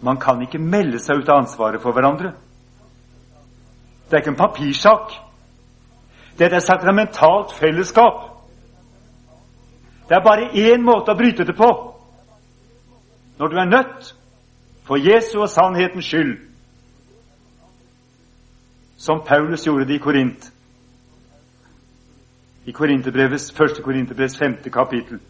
Man 0.00 0.20
kan 0.20 0.42
ikke 0.42 0.60
melde 0.62 1.00
seg 1.02 1.22
ut 1.22 1.28
av 1.28 1.42
ansvaret 1.42 1.82
for 1.82 1.96
hverandre. 1.96 2.34
Det 4.08 4.16
er 4.16 4.22
ikke 4.22 4.30
en 4.36 4.42
papirsak. 4.44 5.16
Det 6.38 6.46
er 6.46 6.56
et 6.56 6.62
sakramentalt 6.62 7.52
fellesskap. 7.52 8.20
Det 10.08 10.16
er 10.16 10.24
bare 10.24 10.52
én 10.54 10.84
måte 10.84 11.12
å 11.12 11.18
bryte 11.18 11.44
det 11.44 11.56
på. 11.56 11.68
Når 13.38 13.46
du 13.46 13.56
er 13.56 13.64
nødt, 13.64 14.14
for 14.82 14.96
Jesu 14.96 15.40
og 15.40 15.48
sannhetens 15.48 16.04
skyld, 16.04 16.38
som 18.96 19.22
Paulus 19.26 19.64
gjorde 19.64 19.86
det 19.86 19.94
i 19.94 19.98
Korint. 19.98 20.52
I 22.66 22.72
Korinterbrevets, 22.72 23.52
første 23.52 23.82
Korinterbrevs 23.82 24.38
femte 24.38 24.70
kapittel. 24.70 25.20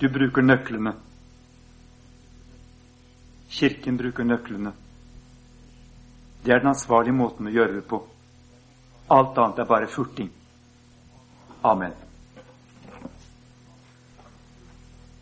Du 0.00 0.08
bruker 0.08 0.42
nøklene. 0.42 0.94
Kirken 3.50 3.98
bruker 3.98 4.24
nøklene. 4.24 4.72
Det 6.44 6.52
er 6.52 6.58
den 6.58 6.72
ansvarlige 6.72 7.12
måten 7.14 7.46
å 7.46 7.52
gjøre 7.52 7.76
det 7.76 7.84
på. 7.84 8.00
Alt 9.10 9.38
annet 9.38 9.58
er 9.58 9.68
bare 9.68 9.90
furting. 9.92 10.30
Amen. 11.64 12.09